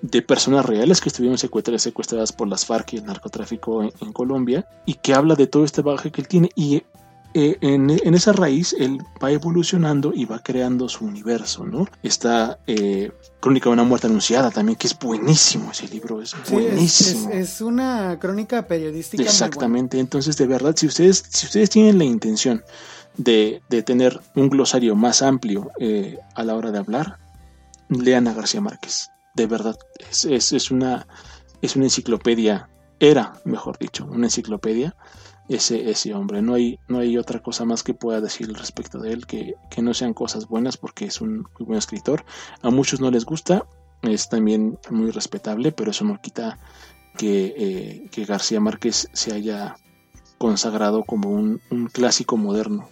[0.00, 4.12] de personas reales que estuvieron secuestradas, secuestradas por las FARC y el narcotráfico en, en,
[4.12, 6.82] Colombia y que habla de todo este bagaje que él tiene y
[7.34, 11.86] eh, en, esa raíz él va evolucionando y va creando su universo, ¿no?
[12.02, 17.30] Está eh, Crónica de una muerte anunciada también, que es buenísimo ese libro, es buenísimo.
[17.30, 19.22] Es, una crónica periodística.
[19.22, 22.64] Exactamente, entonces de verdad, si ustedes, si ustedes tienen la intención
[23.18, 27.18] de, tener un glosario más amplio eh, a la hora de hablar,
[27.90, 29.76] lean a García Márquez, de verdad,
[30.10, 31.06] es, es, una,
[31.60, 32.70] es una enciclopedia,
[33.00, 34.96] era, mejor dicho, una enciclopedia
[35.48, 36.42] ese, ese hombre.
[36.42, 39.94] No hay, no hay otra cosa más que pueda decir respecto de él que, no
[39.94, 42.24] sean cosas buenas porque es un buen escritor.
[42.62, 43.66] A muchos no les gusta,
[44.02, 46.58] es también muy respetable, pero eso no quita
[47.16, 49.76] que, eh, que García Márquez se haya
[50.36, 52.88] consagrado como un, un, clásico moderno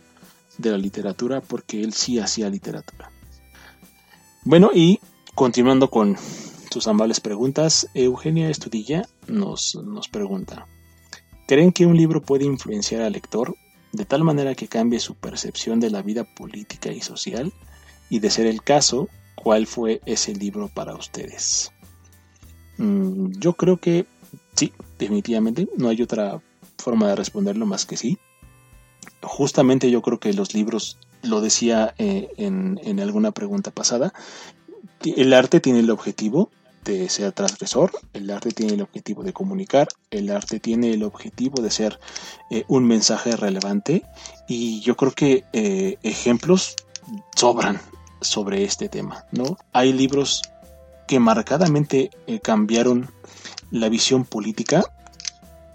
[0.59, 3.11] de la literatura porque él sí hacía literatura.
[4.45, 5.01] Bueno, y
[5.35, 6.17] continuando con,
[6.77, 7.89] sus amables preguntas.
[7.95, 10.67] Eugenia Estudilla nos, nos pregunta,
[11.47, 13.55] ¿creen que un libro puede influenciar al lector
[13.92, 17.53] de tal manera que cambie su percepción de la vida política y social?
[18.09, 21.72] Y de ser el caso, ¿cuál fue ese libro para ustedes?
[22.78, 24.07] Mm, yo creo que
[24.55, 26.40] sí, definitivamente, no hay otra
[26.78, 28.18] forma de responderlo más que sí.
[29.22, 34.12] Justamente yo creo que los libros, lo decía eh, en, en alguna pregunta pasada,
[35.05, 36.51] el arte tiene el objetivo
[36.87, 41.61] de ser transgresor, el arte tiene el objetivo de comunicar, el arte tiene el objetivo
[41.61, 41.99] de ser
[42.51, 44.05] eh, un mensaje relevante
[44.49, 46.76] y yo creo que eh, ejemplos
[47.34, 47.80] sobran
[48.20, 49.59] sobre este tema, ¿no?
[49.72, 50.43] Hay libros
[51.07, 53.11] que marcadamente eh, cambiaron
[53.70, 54.84] la visión política.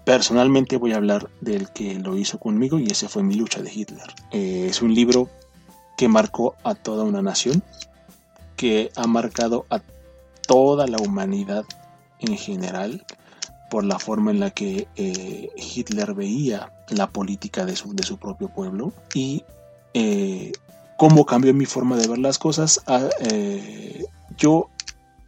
[0.04, 3.72] Personalmente voy a hablar del que lo hizo conmigo y ese fue Mi lucha de
[3.72, 4.14] Hitler.
[4.32, 5.28] es un libro
[5.96, 7.62] que marcó a toda una nación,
[8.56, 9.80] que ha marcado a
[10.46, 11.64] toda la humanidad
[12.20, 13.04] en general
[13.70, 18.18] por la forma en la que eh, Hitler veía la política de su, de su
[18.18, 19.44] propio pueblo y
[19.94, 20.52] eh,
[20.98, 22.82] cómo cambió mi forma de ver las cosas.
[22.86, 24.04] Ah, eh,
[24.36, 24.68] yo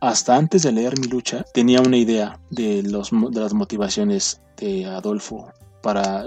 [0.00, 4.84] hasta antes de leer mi lucha tenía una idea de, los, de las motivaciones de
[4.84, 5.48] Adolfo
[5.82, 6.26] para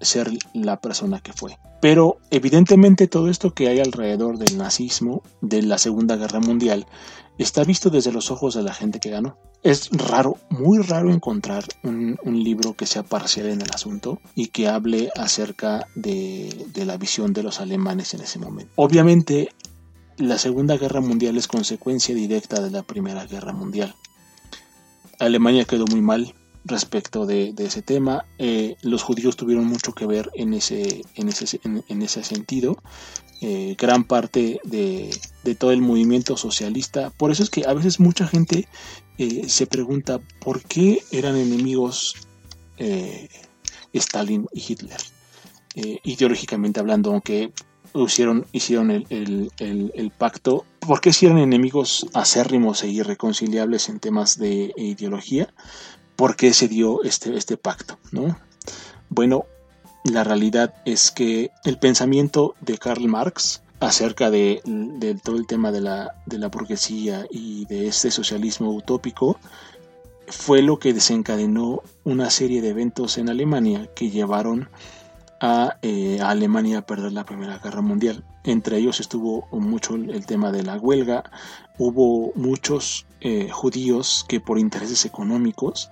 [0.00, 1.58] ser la persona que fue.
[1.80, 6.86] Pero evidentemente todo esto que hay alrededor del nazismo, de la Segunda Guerra Mundial,
[7.44, 9.36] está visto desde los ojos de la gente que ganó.
[9.62, 14.68] Es raro, muy raro encontrar un, libro que sea parcial en el asunto y que
[14.68, 18.72] hable acerca de, la visión de los alemanes en ese momento.
[18.76, 19.50] Obviamente,
[20.16, 23.94] la Segunda Guerra Mundial es consecuencia directa de la Primera Guerra Mundial.
[25.18, 26.34] Alemania quedó muy mal
[26.64, 28.24] respecto de, ese tema.
[28.38, 32.76] Eh, los judíos tuvieron mucho que ver en ese, en ese, en, ese sentido.
[33.40, 35.10] Eh, gran parte de,
[35.58, 37.10] todo el movimiento socialista.
[37.10, 38.68] Por eso es que a veces mucha gente
[39.16, 42.14] eh, se pregunta por qué eran enemigos
[43.92, 45.00] Stalin y Hitler.
[46.04, 47.50] ideológicamente hablando, aunque
[47.94, 54.72] hicieron, hicieron el, pacto, ¿por qué si eran enemigos acérrimos e irreconciliables en temas de
[54.76, 55.52] ideología?
[56.18, 58.36] por qué se dio este, este pacto, ¿no?
[59.08, 59.46] Bueno,
[60.10, 64.62] la realidad es que el pensamiento de Karl Marx acerca de,
[65.22, 69.38] todo el tema de la, burguesía y de este socialismo utópico
[70.26, 74.68] fue lo que desencadenó una serie de eventos en Alemania que llevaron
[75.82, 78.24] eh, a, Alemania a perder la Primera Guerra Mundial.
[78.44, 81.24] Entre ellos estuvo mucho el tema de la huelga,
[81.78, 85.90] hubo muchos eh, judíos que por intereses económicos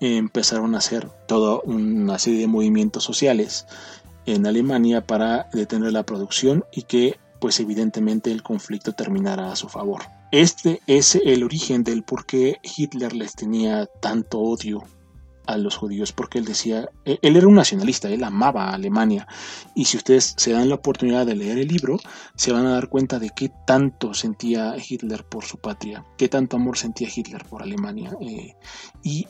[0.00, 3.66] empezaron a hacer toda una serie de movimientos sociales
[4.26, 9.68] en Alemania para detener la producción y que pues evidentemente el conflicto terminara a su
[9.68, 10.02] favor.
[10.32, 14.84] Este es el origen del por qué Hitler les tenía tanto odio
[15.46, 19.26] a los judíos porque él decía, e, él era un nacionalista, él amaba a Alemania
[19.74, 21.98] y si ustedes se dan la oportunidad de leer el libro,
[22.36, 26.56] se van a dar cuenta de qué tanto sentía Hitler por su patria, qué tanto
[26.56, 28.54] amor sentía Hitler por Alemania eh,
[29.02, 29.26] y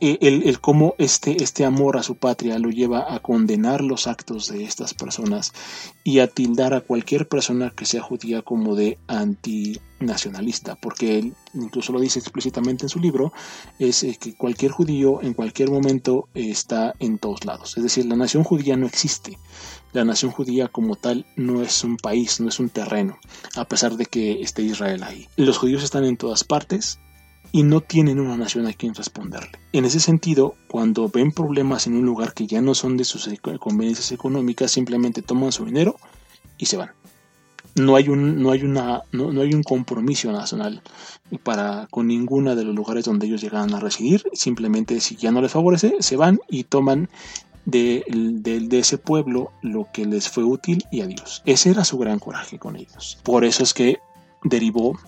[0.00, 4.48] el, el, cómo este, este amor a su patria lo lleva a condenar los actos
[4.48, 5.52] de estas personas
[6.04, 11.92] y a tildar a cualquier persona que sea judía como de antinacionalista, porque él incluso
[11.92, 13.32] lo dice explícitamente en su libro,
[13.78, 17.76] es eh, que cualquier judío en cualquier momento está en todos lados.
[17.76, 19.38] Es decir, la nación judía no existe.
[19.92, 23.18] La nación judía como tal no es un país, no es un terreno,
[23.56, 25.26] a pesar de que esté Israel ahí.
[25.36, 27.00] Los judíos están en todas partes,
[27.52, 29.52] y no tienen una nación a quien responderle.
[29.72, 33.28] En ese sentido, cuando ven problemas en un lugar que ya no son de sus
[33.58, 35.96] conveniencias económicas, simplemente toman su dinero
[36.58, 36.90] y se van.
[37.74, 40.82] No hay un, no hay una, no, hay un compromiso nacional
[41.42, 44.24] para con ninguna de los lugares donde ellos llegan a residir.
[44.32, 47.08] Simplemente si ya no les favorece, se van y toman
[47.66, 51.42] de, de, ese pueblo lo que les fue útil y adiós.
[51.44, 53.18] Ese era su gran coraje con ellos.
[53.22, 53.98] Por eso es que
[54.42, 54.98] derivó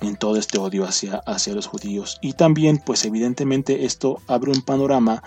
[0.00, 2.18] en todo este odio hacia, hacia los judíos.
[2.20, 5.22] Y también, pues evidentemente esto abre un panorama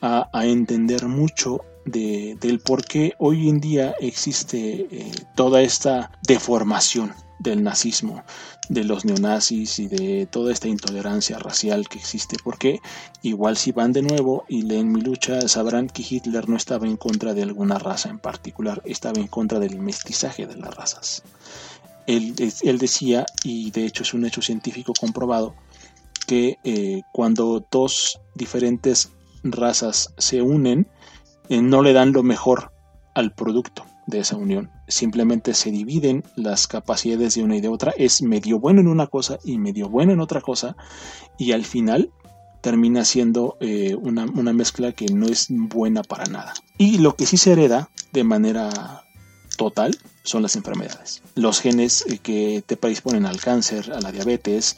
[0.00, 7.12] a, entender mucho de, del por qué hoy en día existe eh, toda esta deformación
[7.38, 8.24] del nazismo,
[8.68, 12.80] de los neonazis y de toda esta intolerancia racial que existe, porque
[13.22, 16.96] igual si van de nuevo y leen mi lucha sabrán que Hitler no estaba en
[16.96, 21.22] contra de alguna raza en particular, estaba en contra del mestizaje de las razas
[22.08, 25.54] él, decía, y de hecho es un hecho científico comprobado,
[26.26, 29.12] que eh, cuando dos diferentes
[29.44, 30.88] razas se unen,
[31.50, 32.72] eh, no le dan lo mejor
[33.14, 33.84] al producto.
[34.06, 34.70] de esa unión.
[34.86, 37.92] Simplemente se dividen las capacidades de una y de otra.
[37.98, 40.76] Es medio bueno en una cosa y medio bueno en otra cosa.
[41.36, 42.10] Y al final
[42.62, 46.54] termina siendo eh, una, una, mezcla que no es buena para nada.
[46.78, 49.04] Y lo que sí se hereda de manera
[49.58, 49.98] total
[50.28, 51.22] son las enfermedades.
[51.34, 54.76] Los genes eh, que te predisponen al cáncer, a la diabetes,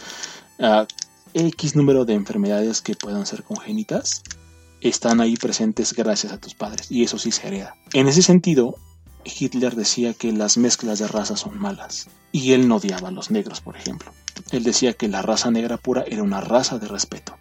[0.59, 0.87] a
[1.35, 4.23] X número de enfermedades que puedan ser congénitas,
[4.81, 6.91] están ahí presentes gracias a tus padres.
[6.91, 7.77] Y eso sí se hereda.
[7.93, 8.77] En ese sentido,
[9.25, 12.09] Hitler decía que las mezclas de razas son malas.
[12.33, 14.13] Y él no odiaba a los negros, por ejemplo.
[14.51, 17.37] Él decía que la raza negra pura era una raza de respeto.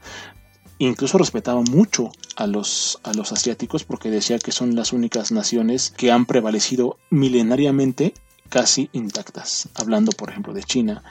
[0.80, 5.94] Incluso respetaba mucho a los, a los asiáticos porque decía que son las únicas naciones
[5.96, 8.14] que han prevalecido milenariamente
[8.48, 9.70] casi intactas.
[9.76, 11.04] Hablando, por ejemplo, de China,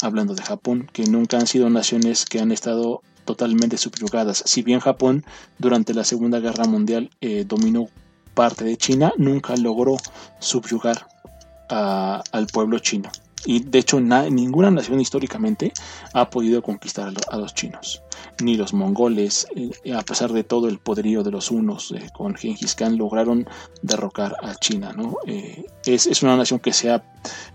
[0.00, 4.42] hablando de Japón, que nunca han sido naciones que han estado totalmente subyugadas.
[4.46, 5.24] Si bien Japón
[5.58, 7.88] durante la Segunda Guerra Mundial eh, dominó
[8.34, 9.96] parte de China, nunca logró
[10.38, 11.06] subyugar
[11.68, 13.10] al pueblo chino.
[13.44, 15.72] Y de hecho ninguna nación históricamente
[16.12, 18.02] ha podido conquistar a, los chinos.
[18.42, 22.34] Ni los mongoles, eh, a pesar de todo el poderío de los unos eh, con
[22.34, 23.48] Genghis Khan, lograron
[23.82, 24.92] derrocar a China.
[24.94, 25.16] ¿no?
[25.26, 27.02] Eh, es, es, una nación que se ha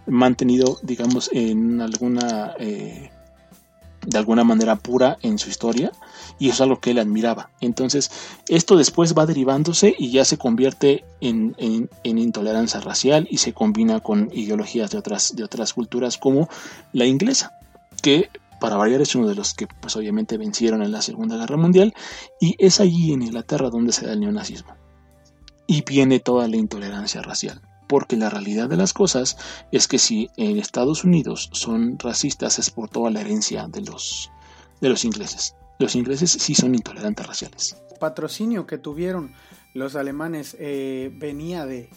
[0.08, 5.92] mantenido, digamos, en alguna de alguna manera pura en su historia
[6.40, 7.50] y es algo que él admiraba.
[7.62, 8.12] Entonces,
[8.48, 11.56] esto después va derivándose y ya se convierte en,
[12.04, 16.50] intolerancia racial y se combina con ideologías de otras, de otras culturas como
[16.94, 17.52] la inglesa,
[18.02, 18.30] que
[18.60, 21.94] para variar es uno de los que pues obviamente vencieron en la Segunda Guerra Mundial
[22.40, 24.76] y es allí en Inglaterra donde se da el neonazismo.
[25.68, 29.38] Y viene toda la intolerancia racial porque la realidad de las cosas
[29.72, 34.32] es que si en Estados Unidos son racistas es por toda la herencia de los,
[34.82, 35.56] de los ingleses.
[35.80, 37.78] Los ingleses sí son intolerantes raciales.
[38.00, 39.34] patrocinio que tuvieron
[39.74, 41.90] los alemanes eh, venía de,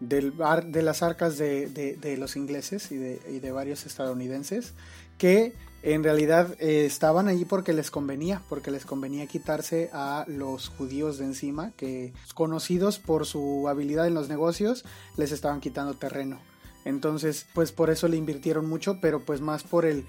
[0.00, 4.74] de las arcas de, de, los ingleses y de, y de varios estadounidenses
[5.16, 10.68] que en realidad eh, estaban allí porque les convenía, porque les convenía quitarse a los
[10.68, 14.84] judíos de encima, que conocidos por su habilidad en los negocios,
[15.16, 16.40] les estaban quitando terreno.
[16.84, 20.04] Entonces, pues por eso le invirtieron mucho, pero pues más por el,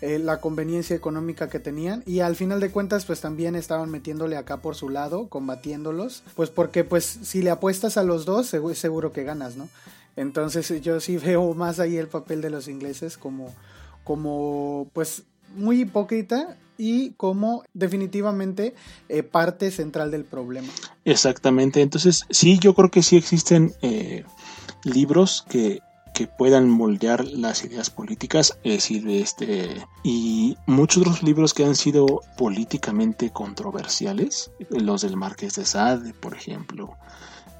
[0.00, 4.36] eh, la conveniencia económica que tenían y al final de cuentas pues también estaban metiéndole
[4.36, 9.12] acá por su lado, combatiéndolos, pues porque pues si le apuestas a los dos seguro
[9.12, 9.68] que ganas, ¿no?
[10.16, 13.54] Entonces yo sí veo más ahí el papel de los ingleses como
[14.04, 15.24] como pues
[15.54, 18.74] muy hipócrita y como definitivamente
[19.10, 20.68] eh, parte central del problema.
[21.04, 24.24] Exactamente, entonces sí, yo creo que sí existen eh,
[24.84, 25.80] libros que,
[26.14, 31.76] que, puedan moldear las ideas políticas, es decir, este, y muchos otros libros que han
[31.76, 36.96] sido políticamente controversiales, los del Marqués de Sade, por ejemplo,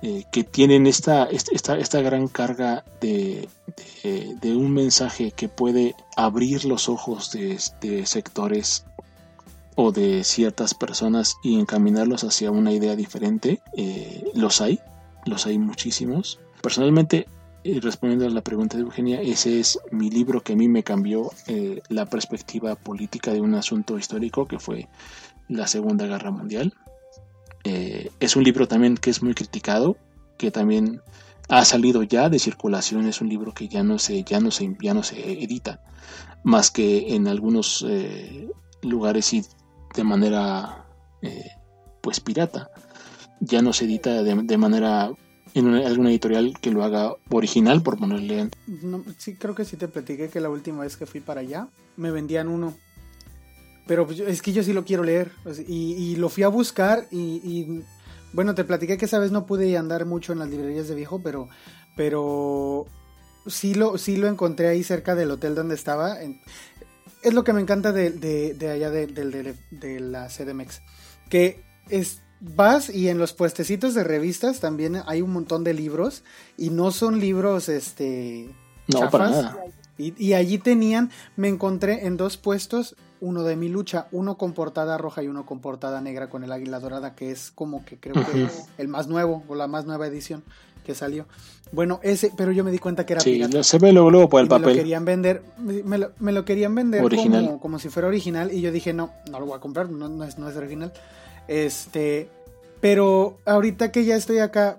[0.02, 3.48] eh, que tienen esta, esta, esta gran carga de,
[4.02, 7.58] de, un mensaje que puede abrir los ojos de,
[8.06, 8.84] sectores
[9.74, 14.80] o de ciertas personas y encaminarlos hacia una idea diferente, eh, los hay,
[15.26, 16.38] los hay muchísimos.
[16.62, 17.26] Personalmente,
[17.64, 20.82] eh, respondiendo a la pregunta de Eugenia, ese es mi libro que a mí me
[20.82, 21.30] cambió
[21.88, 24.88] la perspectiva política de un asunto histórico que fue
[25.48, 26.72] la Segunda Guerra Mundial.
[27.64, 29.96] Eh, es un libro también que es muy criticado,
[30.38, 31.02] que también
[31.48, 34.76] ha salido ya de circulación, es un libro que ya no se, ya no se,
[34.80, 35.82] ya no se edita,
[36.44, 38.48] más que en algunos eh,
[38.82, 39.44] lugares y
[39.94, 40.86] de manera
[41.22, 41.50] eh,
[42.00, 42.70] pues pirata.
[43.40, 45.10] Ya no se edita de, manera
[45.54, 48.50] en alguna editorial que lo haga original, por ponerle.
[49.18, 52.10] sí, creo que sí te platiqué que la última vez que fui para allá me
[52.10, 52.74] vendían uno
[53.90, 55.32] pero pues, es que yo sí lo quiero leer.
[55.66, 57.82] Y, lo fui a buscar y,
[58.32, 61.20] bueno, te platiqué que esa vez no pude andar mucho en las librerías de viejo,
[61.24, 61.48] pero,
[61.96, 62.86] pero
[63.48, 66.18] sí, lo, sí lo encontré ahí cerca del hotel donde estaba.
[66.20, 70.82] es lo que me encanta de, de, allá de, de, la CDMX.
[71.28, 76.22] Que es, vas y en los puestecitos de revistas también hay un montón de libros
[76.56, 78.48] y no son libros este
[78.88, 79.58] no para nada
[79.98, 84.52] y, y, allí tenían me encontré en dos puestos uno de mi lucha, uno con
[84.52, 87.98] portada roja y uno con portada negra con el águila dorada, que es como que
[87.98, 90.42] creo que el más nuevo o la más nueva edición
[90.84, 91.26] que salió.
[91.72, 94.40] Bueno, ese, pero yo me di cuenta que era sí, se ve luego, luego por
[94.40, 94.66] el papel.
[94.66, 98.52] Me lo querían vender, me lo, me lo querían vender como, como, si fuera original
[98.52, 100.92] y yo dije, no, no lo voy a comprar, no, no, es, no es original.
[101.50, 102.28] Este,
[102.80, 104.78] pero ahorita que ya estoy acá,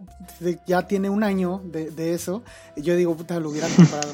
[0.66, 2.44] ya tiene un año de, eso,
[2.78, 4.10] yo digo, puta, lo hubiera comprado.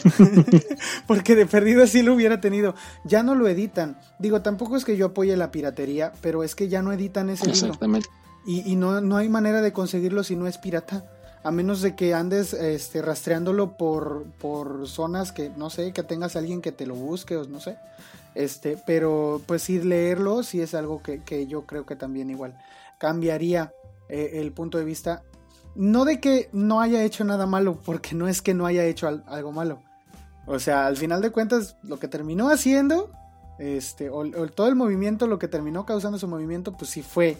[1.07, 2.73] Porque de perdido así lo hubiera tenido.
[3.05, 3.99] Ya no lo editan.
[4.17, 7.47] Digo, tampoco es que yo apoye la piratería, pero es que ya no editan ese
[7.47, 8.09] Exactamente.
[8.47, 11.05] Y, y no, no hay manera de conseguirlo si no es pirata.
[11.47, 16.35] A menos de que andes este, rastreándolo por, por zonas que, no sé, que tengas
[16.35, 17.77] alguien que te lo busque o no sé.
[18.35, 22.57] Este, pero pues sí, leerlo sí es algo que, yo creo que también igual
[22.97, 23.71] cambiaría
[24.09, 25.23] eh, el punto de vista.
[25.73, 29.07] No de que no haya hecho nada malo, porque no es que no haya hecho
[29.07, 29.79] algo malo.
[30.47, 33.09] O sea, al final de cuentas, lo que terminó haciendo,
[33.57, 37.37] este, o, todo el movimiento, lo que terminó causando su movimiento, pues sí fue,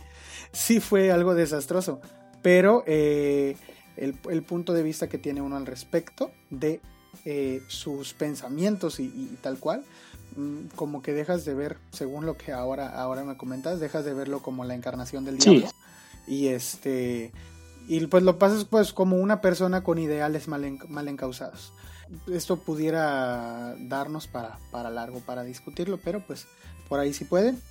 [0.53, 1.99] sí fue algo desastroso.
[2.41, 3.57] Pero eh,
[3.97, 6.79] el, punto de vista que tiene uno al respecto de
[7.25, 9.83] eh, sus pensamientos y, tal cual,
[10.35, 14.13] mm, como que dejas de ver, según lo que ahora, ahora me comentas, dejas de
[14.13, 15.69] verlo como la encarnación del diablo.
[16.27, 17.31] Y este
[17.87, 21.71] y pues lo pasas pues como una persona con ideales mal, mal encausados.
[22.31, 26.47] Esto pudiera darnos para, para largo para discutirlo, pero pues
[26.89, 27.61] por ahí si pueden,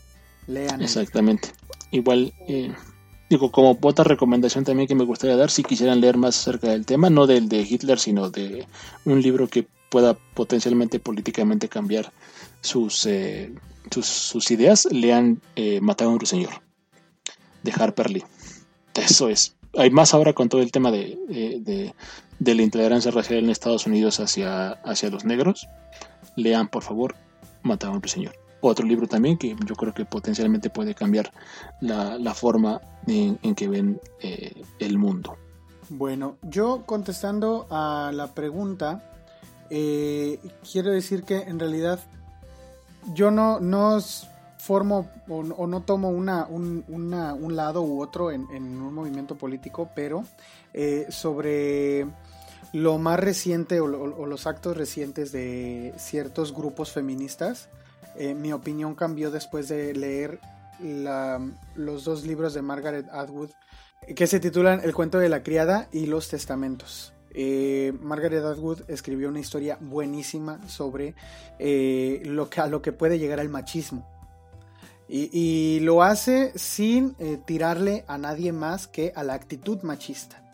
[0.47, 0.81] lean.
[0.83, 1.51] Exactamente.
[1.91, 2.75] Igual eh,
[3.29, 6.87] Digo, como otra recomendación también que me gustaría dar, si quisieran leer más acerca del
[6.87, 8.67] tema, no del de Hitler, sino de
[9.05, 12.13] un libro que pueda potencialmente políticamente cambiar
[12.61, 13.53] sus, eh,
[14.01, 16.63] sus, ideas, lean eh, Matar a un ruiseñor,
[17.65, 18.25] de Harper Lee.
[18.95, 19.57] Eso es.
[19.77, 21.95] Hay más ahora con todo el tema de, de,
[22.39, 25.69] de la intolerancia racial en Estados Unidos hacia, hacia los negros.
[26.37, 27.17] Lean, por favor,
[27.63, 31.33] Matar a un ruiseñor otro libro también que yo creo que potencialmente puede cambiar
[31.81, 35.37] la, forma en, que ven eh, el mundo.
[35.89, 39.13] Bueno, yo contestando a la pregunta,
[39.71, 40.41] eh,
[40.71, 42.01] quiero decir que en realidad
[43.15, 44.01] yo no, no
[44.59, 50.25] formo o, no tomo una, un, lado u otro en, un movimiento político, pero
[50.75, 52.07] eh, sobre
[52.73, 57.69] lo más reciente o, los actos recientes de ciertos grupos feministas,
[58.17, 60.41] eh, mi opinión cambió después de leer
[61.75, 63.51] los dos libros de Margaret Atwood
[64.15, 67.15] que se titulan El cuento de la criada y Los testamentos.
[67.31, 71.15] Eh, Margaret Atwood escribió una historia buenísima sobre
[71.59, 74.07] eh, lo que, a lo que puede llegar el machismo.
[75.09, 77.15] y lo hace sin
[77.47, 80.46] tirarle a nadie más que a la actitud machista.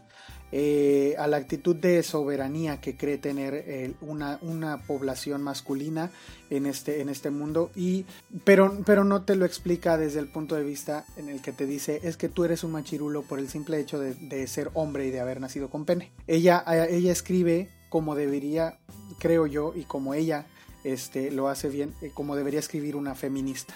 [0.55, 6.11] Eh, a la actitud de soberanía que cree tener una, una, población masculina
[6.51, 8.05] en este, en este mundo, y,
[8.45, 11.65] pero, pero no te lo explica desde el punto de vista en el que te
[11.65, 15.11] dice es que tú eres un machirulo por el simple hecho de, ser hombre y
[15.11, 16.13] de haber nacido con pene.
[16.27, 18.79] Ella, ella escribe como debería,
[19.19, 20.47] creo yo, y como ella
[20.85, 23.75] este, lo hace bien, eh, como debería escribir una feminista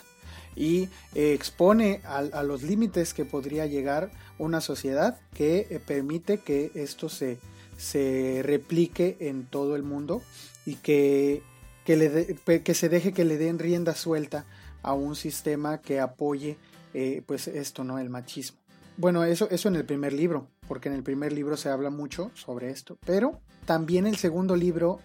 [0.57, 7.09] y expone a, los límites que podría llegar una sociedad que eh, permite que esto
[7.09, 7.39] se,
[7.77, 10.23] se replique en todo el mundo
[10.65, 11.43] y que,
[11.85, 14.47] que, le que se deje que le den rienda suelta
[14.83, 16.57] a un sistema que apoye
[16.95, 17.99] eh, pues esto, ¿no?
[17.99, 18.59] El machismo.
[18.97, 22.31] Bueno, eso, eso en el primer libro, porque en el primer libro se habla mucho
[22.35, 25.01] sobre esto, pero también el segundo libro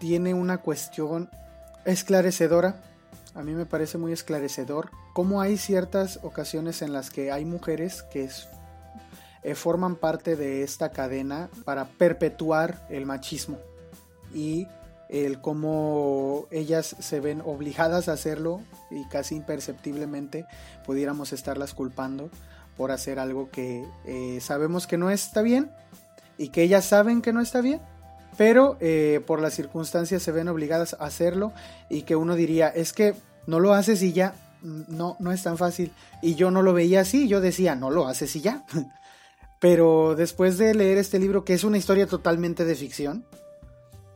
[0.00, 1.28] tiene una cuestión
[1.84, 2.82] esclarecedora
[3.36, 8.02] a mí me parece muy esclarecedor cómo hay ciertas ocasiones en las que hay mujeres
[8.02, 8.28] que
[9.42, 13.58] eh, forman parte de esta cadena para perpetuar el machismo
[14.34, 14.66] y
[15.10, 20.46] el cómo ellas se ven obligadas a hacerlo y casi imperceptiblemente
[20.84, 22.30] pudiéramos estarlas culpando
[22.76, 25.70] por hacer algo que eh, sabemos que no está bien
[26.38, 27.80] y que ellas saben que no está bien
[28.36, 31.52] pero eh, por las circunstancias se ven obligadas a hacerlo
[31.88, 33.14] y que uno diría, es que
[33.46, 35.92] no lo haces y ya, mm, no, no es tan fácil.
[36.22, 38.64] Y yo no lo veía así, yo decía, no lo haces y ya.
[39.60, 43.24] Pero después de leer este libro, que es una historia totalmente de ficción,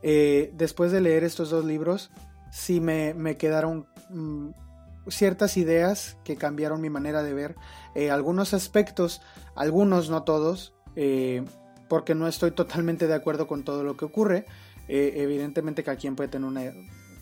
[0.02, 2.10] eh, después de leer estos dos libros,
[2.52, 4.50] sí me, quedaron mm,
[5.08, 7.56] ciertas ideas que cambiaron mi manera de ver
[7.94, 9.22] eh, algunos aspectos,
[9.54, 10.74] algunos, no todos,
[11.90, 14.46] porque no estoy totalmente de acuerdo con todo lo que ocurre.
[14.86, 16.72] Eh, evidentemente que quien puede tener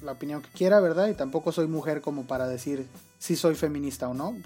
[0.03, 1.09] la opinión que quiera, ¿verdad?
[1.09, 2.87] Y tampoco soy mujer como para decir
[3.19, 4.37] si soy feminista o no.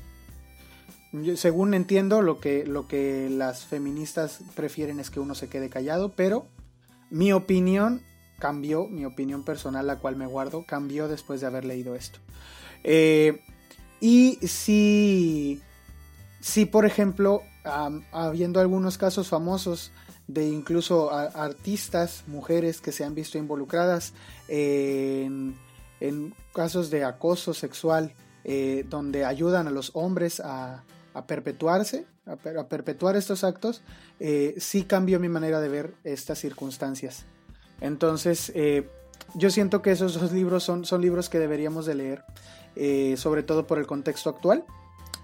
[1.34, 6.12] según entiendo, lo que, lo que las feministas prefieren es que uno se quede callado,
[6.12, 6.46] pero
[7.10, 8.00] mi opinión
[8.38, 12.20] cambió, mi opinión personal, la cual me guardo, cambió después de haber leído esto.
[12.84, 13.42] Eh,
[13.98, 15.60] y si,
[16.40, 17.42] si, por ejemplo,
[18.12, 19.90] habiendo algunos casos famosos
[20.32, 24.14] de incluso artistas, mujeres que se han visto involucradas
[24.48, 25.54] en,
[26.52, 28.12] casos de acoso sexual,
[28.44, 30.84] eh, donde ayudan a los hombres a,
[31.26, 33.82] perpetuarse, a, perpetuar estos actos,
[34.20, 37.24] eh, sí cambió mi manera de ver estas circunstancias.
[37.80, 38.88] Entonces, eh,
[39.34, 42.24] yo siento que esos dos libros son, son libros que deberíamos de leer,
[43.16, 44.64] sobre todo por el contexto actual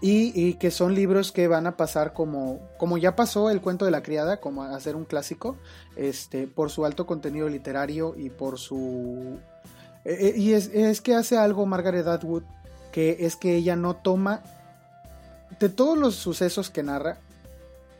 [0.00, 3.90] y, que son libros que van a pasar como, como ya pasó el cuento de
[3.90, 5.56] la criada, como a ser un clásico,
[5.96, 9.38] este, por su alto contenido literario y por su...
[10.04, 12.44] Eh, eh, y es, es, que hace algo Margaret Atwood,
[12.92, 14.42] que es que ella no toma,
[15.58, 17.18] de todos los sucesos que narra,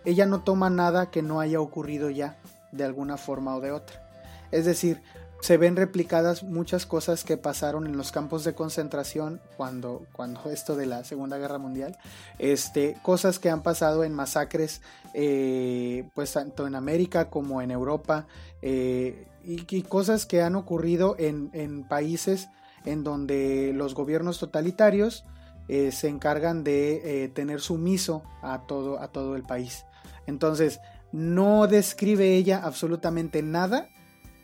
[0.04, 2.36] ella no toma nada que no haya ocurrido ya,
[2.70, 4.08] de alguna forma o de otra.
[4.52, 5.02] Es decir,
[5.40, 10.74] se ven replicadas muchas cosas que pasaron en los campos de concentración cuando, cuando esto
[10.74, 11.96] de la Segunda Guerra Mundial,
[12.38, 14.82] este, cosas que han pasado en masacres,
[15.14, 18.26] eh, pues tanto en América como en Europa,
[18.62, 22.48] eh, y, cosas que han ocurrido en, países
[22.84, 25.24] en donde los gobiernos totalitarios
[25.68, 29.86] eh, se encargan de tener sumiso a todo, a todo el país.
[30.26, 30.80] Entonces,
[31.12, 33.88] no describe ella absolutamente nada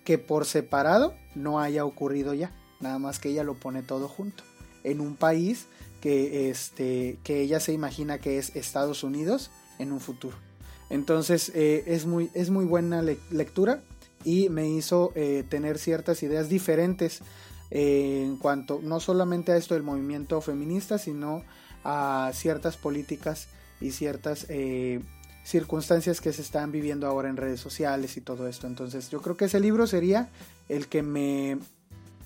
[0.05, 4.44] que por separado no haya ocurrido ya, nada más que ella lo pone todo junto,
[4.85, 5.66] en un país
[6.01, 10.36] que, este, que ella se imagina que es Estados Unidos en un futuro.
[10.90, 13.82] Entonces eh, es, muy, es muy buena lectura
[14.22, 17.20] y me hizo eh, tener ciertas ideas diferentes
[17.70, 21.43] eh, en cuanto no solamente a esto del movimiento feminista, sino
[21.85, 23.48] a ciertas políticas
[23.81, 24.47] y ciertas
[25.45, 28.66] circunstancias que se están viviendo ahora en redes sociales y todo esto.
[28.66, 30.29] Entonces yo creo que ese libro sería
[30.69, 31.59] el que me,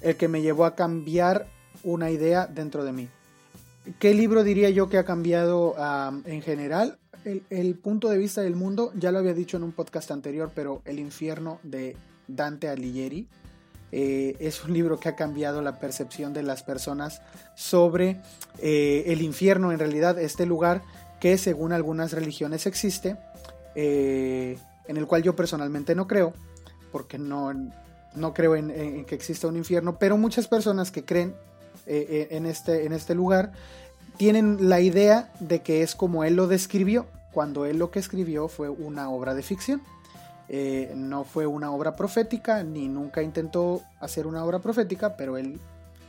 [0.00, 1.48] el que me llevó a cambiar
[1.82, 3.08] una idea dentro de mí.
[3.98, 5.74] ¿Qué libro diría yo que ha cambiado
[6.24, 6.98] en general?
[7.24, 10.82] El, punto de vista del mundo, ya lo había dicho en un podcast anterior, pero
[10.84, 11.96] El infierno de
[12.26, 13.26] Dante Alighieri
[13.90, 17.22] eh, es un libro que ha cambiado la percepción de las personas
[17.56, 18.20] sobre
[18.58, 20.82] eh, el infierno, en realidad este lugar
[21.20, 23.16] que según algunas religiones existe,
[23.74, 26.32] eh, en el cual yo personalmente no creo,
[26.92, 27.52] porque no,
[28.14, 31.34] no creo en, que exista un infierno, pero muchas personas que creen
[31.86, 33.52] eh, eh, en, este, en este lugar
[34.16, 38.48] tienen la idea de que es como él lo describió, cuando él lo que escribió
[38.48, 39.82] fue una obra de ficción.
[40.94, 45.60] no fue una obra profética, ni nunca intentó hacer una obra profética, pero él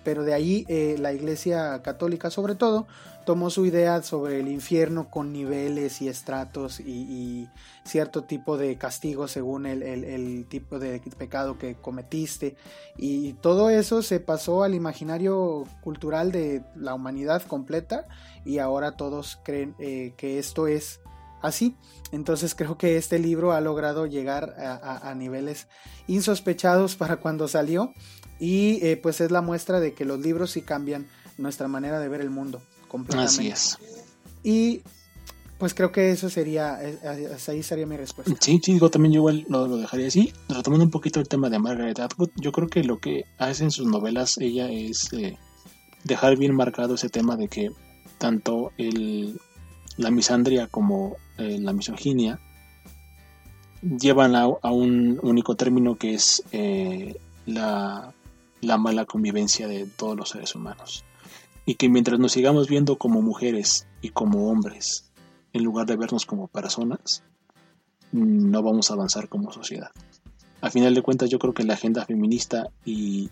[0.04, 2.88] pero de ahí eh, la Iglesia Católica sobre todo
[3.26, 7.48] tomó su idea sobre el infierno con niveles y estratos y,
[7.84, 12.56] cierto tipo de castigo según el, tipo de pecado que cometiste
[12.98, 18.08] y todo eso se pasó al imaginario cultural de la humanidad completa
[18.46, 21.00] y ahora todos creen eh, que esto es
[21.42, 21.76] así.
[22.12, 25.68] Entonces creo que este libro ha logrado llegar a niveles
[26.08, 27.94] insospechados para cuando salió
[28.40, 31.08] y eh, pues es la muestra de que los libros sí cambian
[31.38, 33.32] nuestra manera de ver el mundo completamente.
[33.32, 33.78] Así es.
[34.44, 34.82] Y
[35.58, 36.98] pues creo que eso sería, eh,
[37.48, 38.34] ahí sería mi respuesta.
[38.40, 40.34] Sí, sí, digo, también yo igual lo, dejaría así.
[40.48, 43.72] Retomando un poquito el tema de Margaret Atwood, yo creo que lo que hace en
[43.72, 45.38] sus novelas ella es eh,
[46.06, 47.72] dejar bien marcado ese tema de que
[48.18, 49.38] tanto el,
[49.98, 52.38] la misandria como la misoginia
[53.82, 56.44] llevan a, un único término que es
[57.46, 58.14] la
[58.62, 61.04] la mala convivencia de todos los seres humanos.
[61.66, 65.12] Y que mientras nos sigamos viendo como mujeres y como hombres,
[65.54, 67.24] en lugar de vernos como personas,
[68.12, 69.92] no vamos a avanzar como sociedad.
[70.62, 73.30] A final de cuentas, yo creo que la agenda feminista y,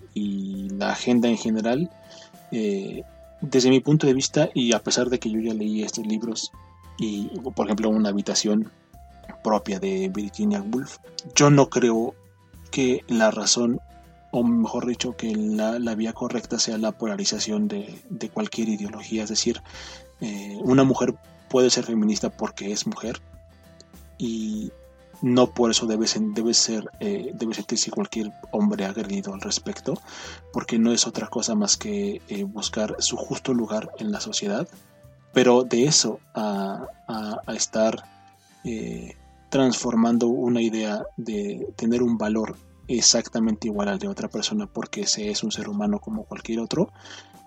[0.77, 1.89] la agenda en general,
[2.51, 3.03] eh,
[3.41, 6.51] desde mi punto de vista, y a pesar de que yo ya leí estos libros,
[6.97, 8.71] y por ejemplo una habitación
[9.43, 10.97] propia de Virginia Woolf,
[11.35, 12.15] yo no creo
[12.71, 13.79] que la razón
[14.37, 19.23] o mejor dicho, que la, vía correcta sea la polarización de, cualquier ideología.
[19.23, 19.61] Es decir,
[20.21, 21.15] eh, una mujer
[21.49, 23.19] puede ser feminista porque es mujer
[24.17, 24.71] y
[25.21, 26.05] no por eso debe,
[26.35, 29.99] debe ser eh, debe sentirse cualquier hombre agredido al respecto
[30.53, 34.67] porque no es otra cosa más que eh, buscar su justo lugar en la sociedad
[35.33, 38.03] pero de eso a, a estar
[39.49, 42.57] transformando una idea de tener un valor
[42.87, 46.91] exactamente igual al de otra persona porque se es un ser humano como cualquier otro,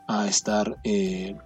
[0.06, 1.36] a estar eh,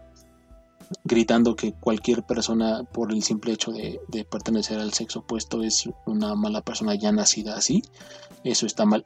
[1.05, 4.01] gritando que cualquier persona por el simple hecho de,
[4.31, 7.83] pertenecer al sexo opuesto es una mala persona ya nacida así,
[8.43, 9.05] eso está mal.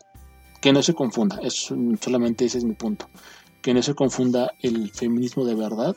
[0.61, 3.09] Que no se confunda, es, solamente ese es mi punto.
[3.63, 5.97] Que no se confunda el feminismo de verdad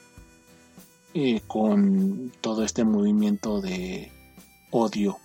[1.13, 4.11] eh, con todo este movimiento de
[4.71, 5.17] odio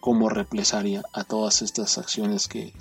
[0.00, 2.72] como represalia a todas estas acciones que,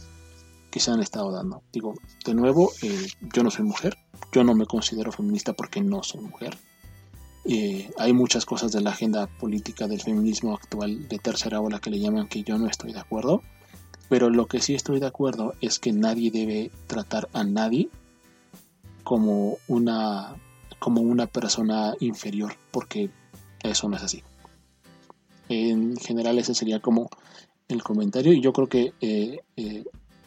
[0.79, 1.61] se han estado dando.
[1.71, 1.93] Digo,
[2.25, 3.97] de nuevo, eh, yo no soy mujer,
[4.31, 6.57] yo no me considero feminista porque no soy mujer.
[7.45, 11.89] Eh, hay muchas cosas de la agenda política del feminismo actual de tercera ola que
[11.89, 13.41] le llaman que yo no estoy de acuerdo,
[14.09, 17.89] pero lo que sí estoy de acuerdo es que nadie debe tratar a nadie
[19.03, 20.35] como una
[20.79, 23.09] como una persona inferior, porque
[23.63, 24.23] eso no es así.
[25.49, 27.09] En general ese sería como
[27.67, 29.39] el comentario y yo creo que, eh,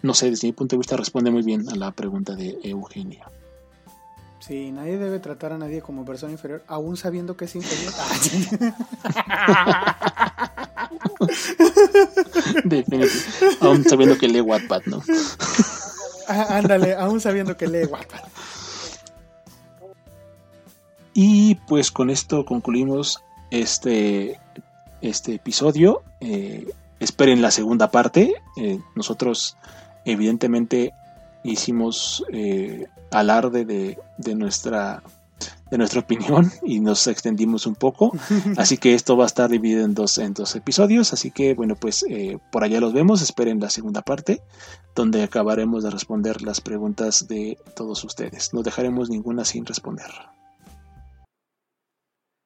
[0.02, 3.26] no sé, desde mi punto de vista responde muy bien a la pregunta de Eugenia.
[4.40, 7.92] Sí, nadie debe tratar a nadie como persona inferior, aún sabiendo que es inferior.
[12.64, 13.58] Definitivamente.
[13.60, 15.02] Aún sabiendo que lee Wattpad, ¿no?
[16.32, 18.20] Ah, ándale, aún sabiendo que lee Wattpad.
[21.12, 23.20] Y pues con esto concluimos
[23.50, 24.38] este,
[25.00, 26.04] este episodio.
[26.20, 28.32] Eh, esperen la segunda parte.
[28.56, 29.56] Eh, nosotros
[30.04, 30.92] evidentemente
[31.42, 35.02] hicimos eh, alarde de, de, nuestra
[35.70, 38.12] de nuestra opinión y nos extendimos un poco.
[38.56, 41.12] Así que esto va a estar dividido en dos, en dos episodios.
[41.12, 43.22] Así que bueno, pues eh, por allá los vemos.
[43.22, 44.42] Esperen la segunda parte,
[44.94, 48.52] donde acabaremos de responder las preguntas de todos ustedes.
[48.52, 50.10] No dejaremos ninguna sin responder.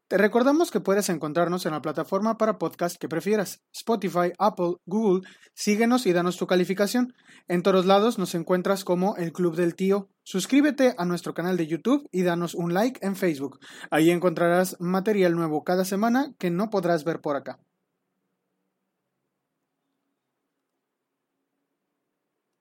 [0.07, 5.27] Te recordamos que puedes encontrarnos en la plataforma para podcast que prefieras, Spotify, Apple, Google.
[5.55, 7.15] Síguenos y danos tu calificación.
[7.49, 10.11] En todos lados nos encuentras como el Club del Tío.
[10.23, 13.61] Suscríbete a nuestro canal de YouTube y danos un like en Facebook.
[13.91, 17.59] Ahí encontrarás material nuevo cada semana que no podrás ver por acá.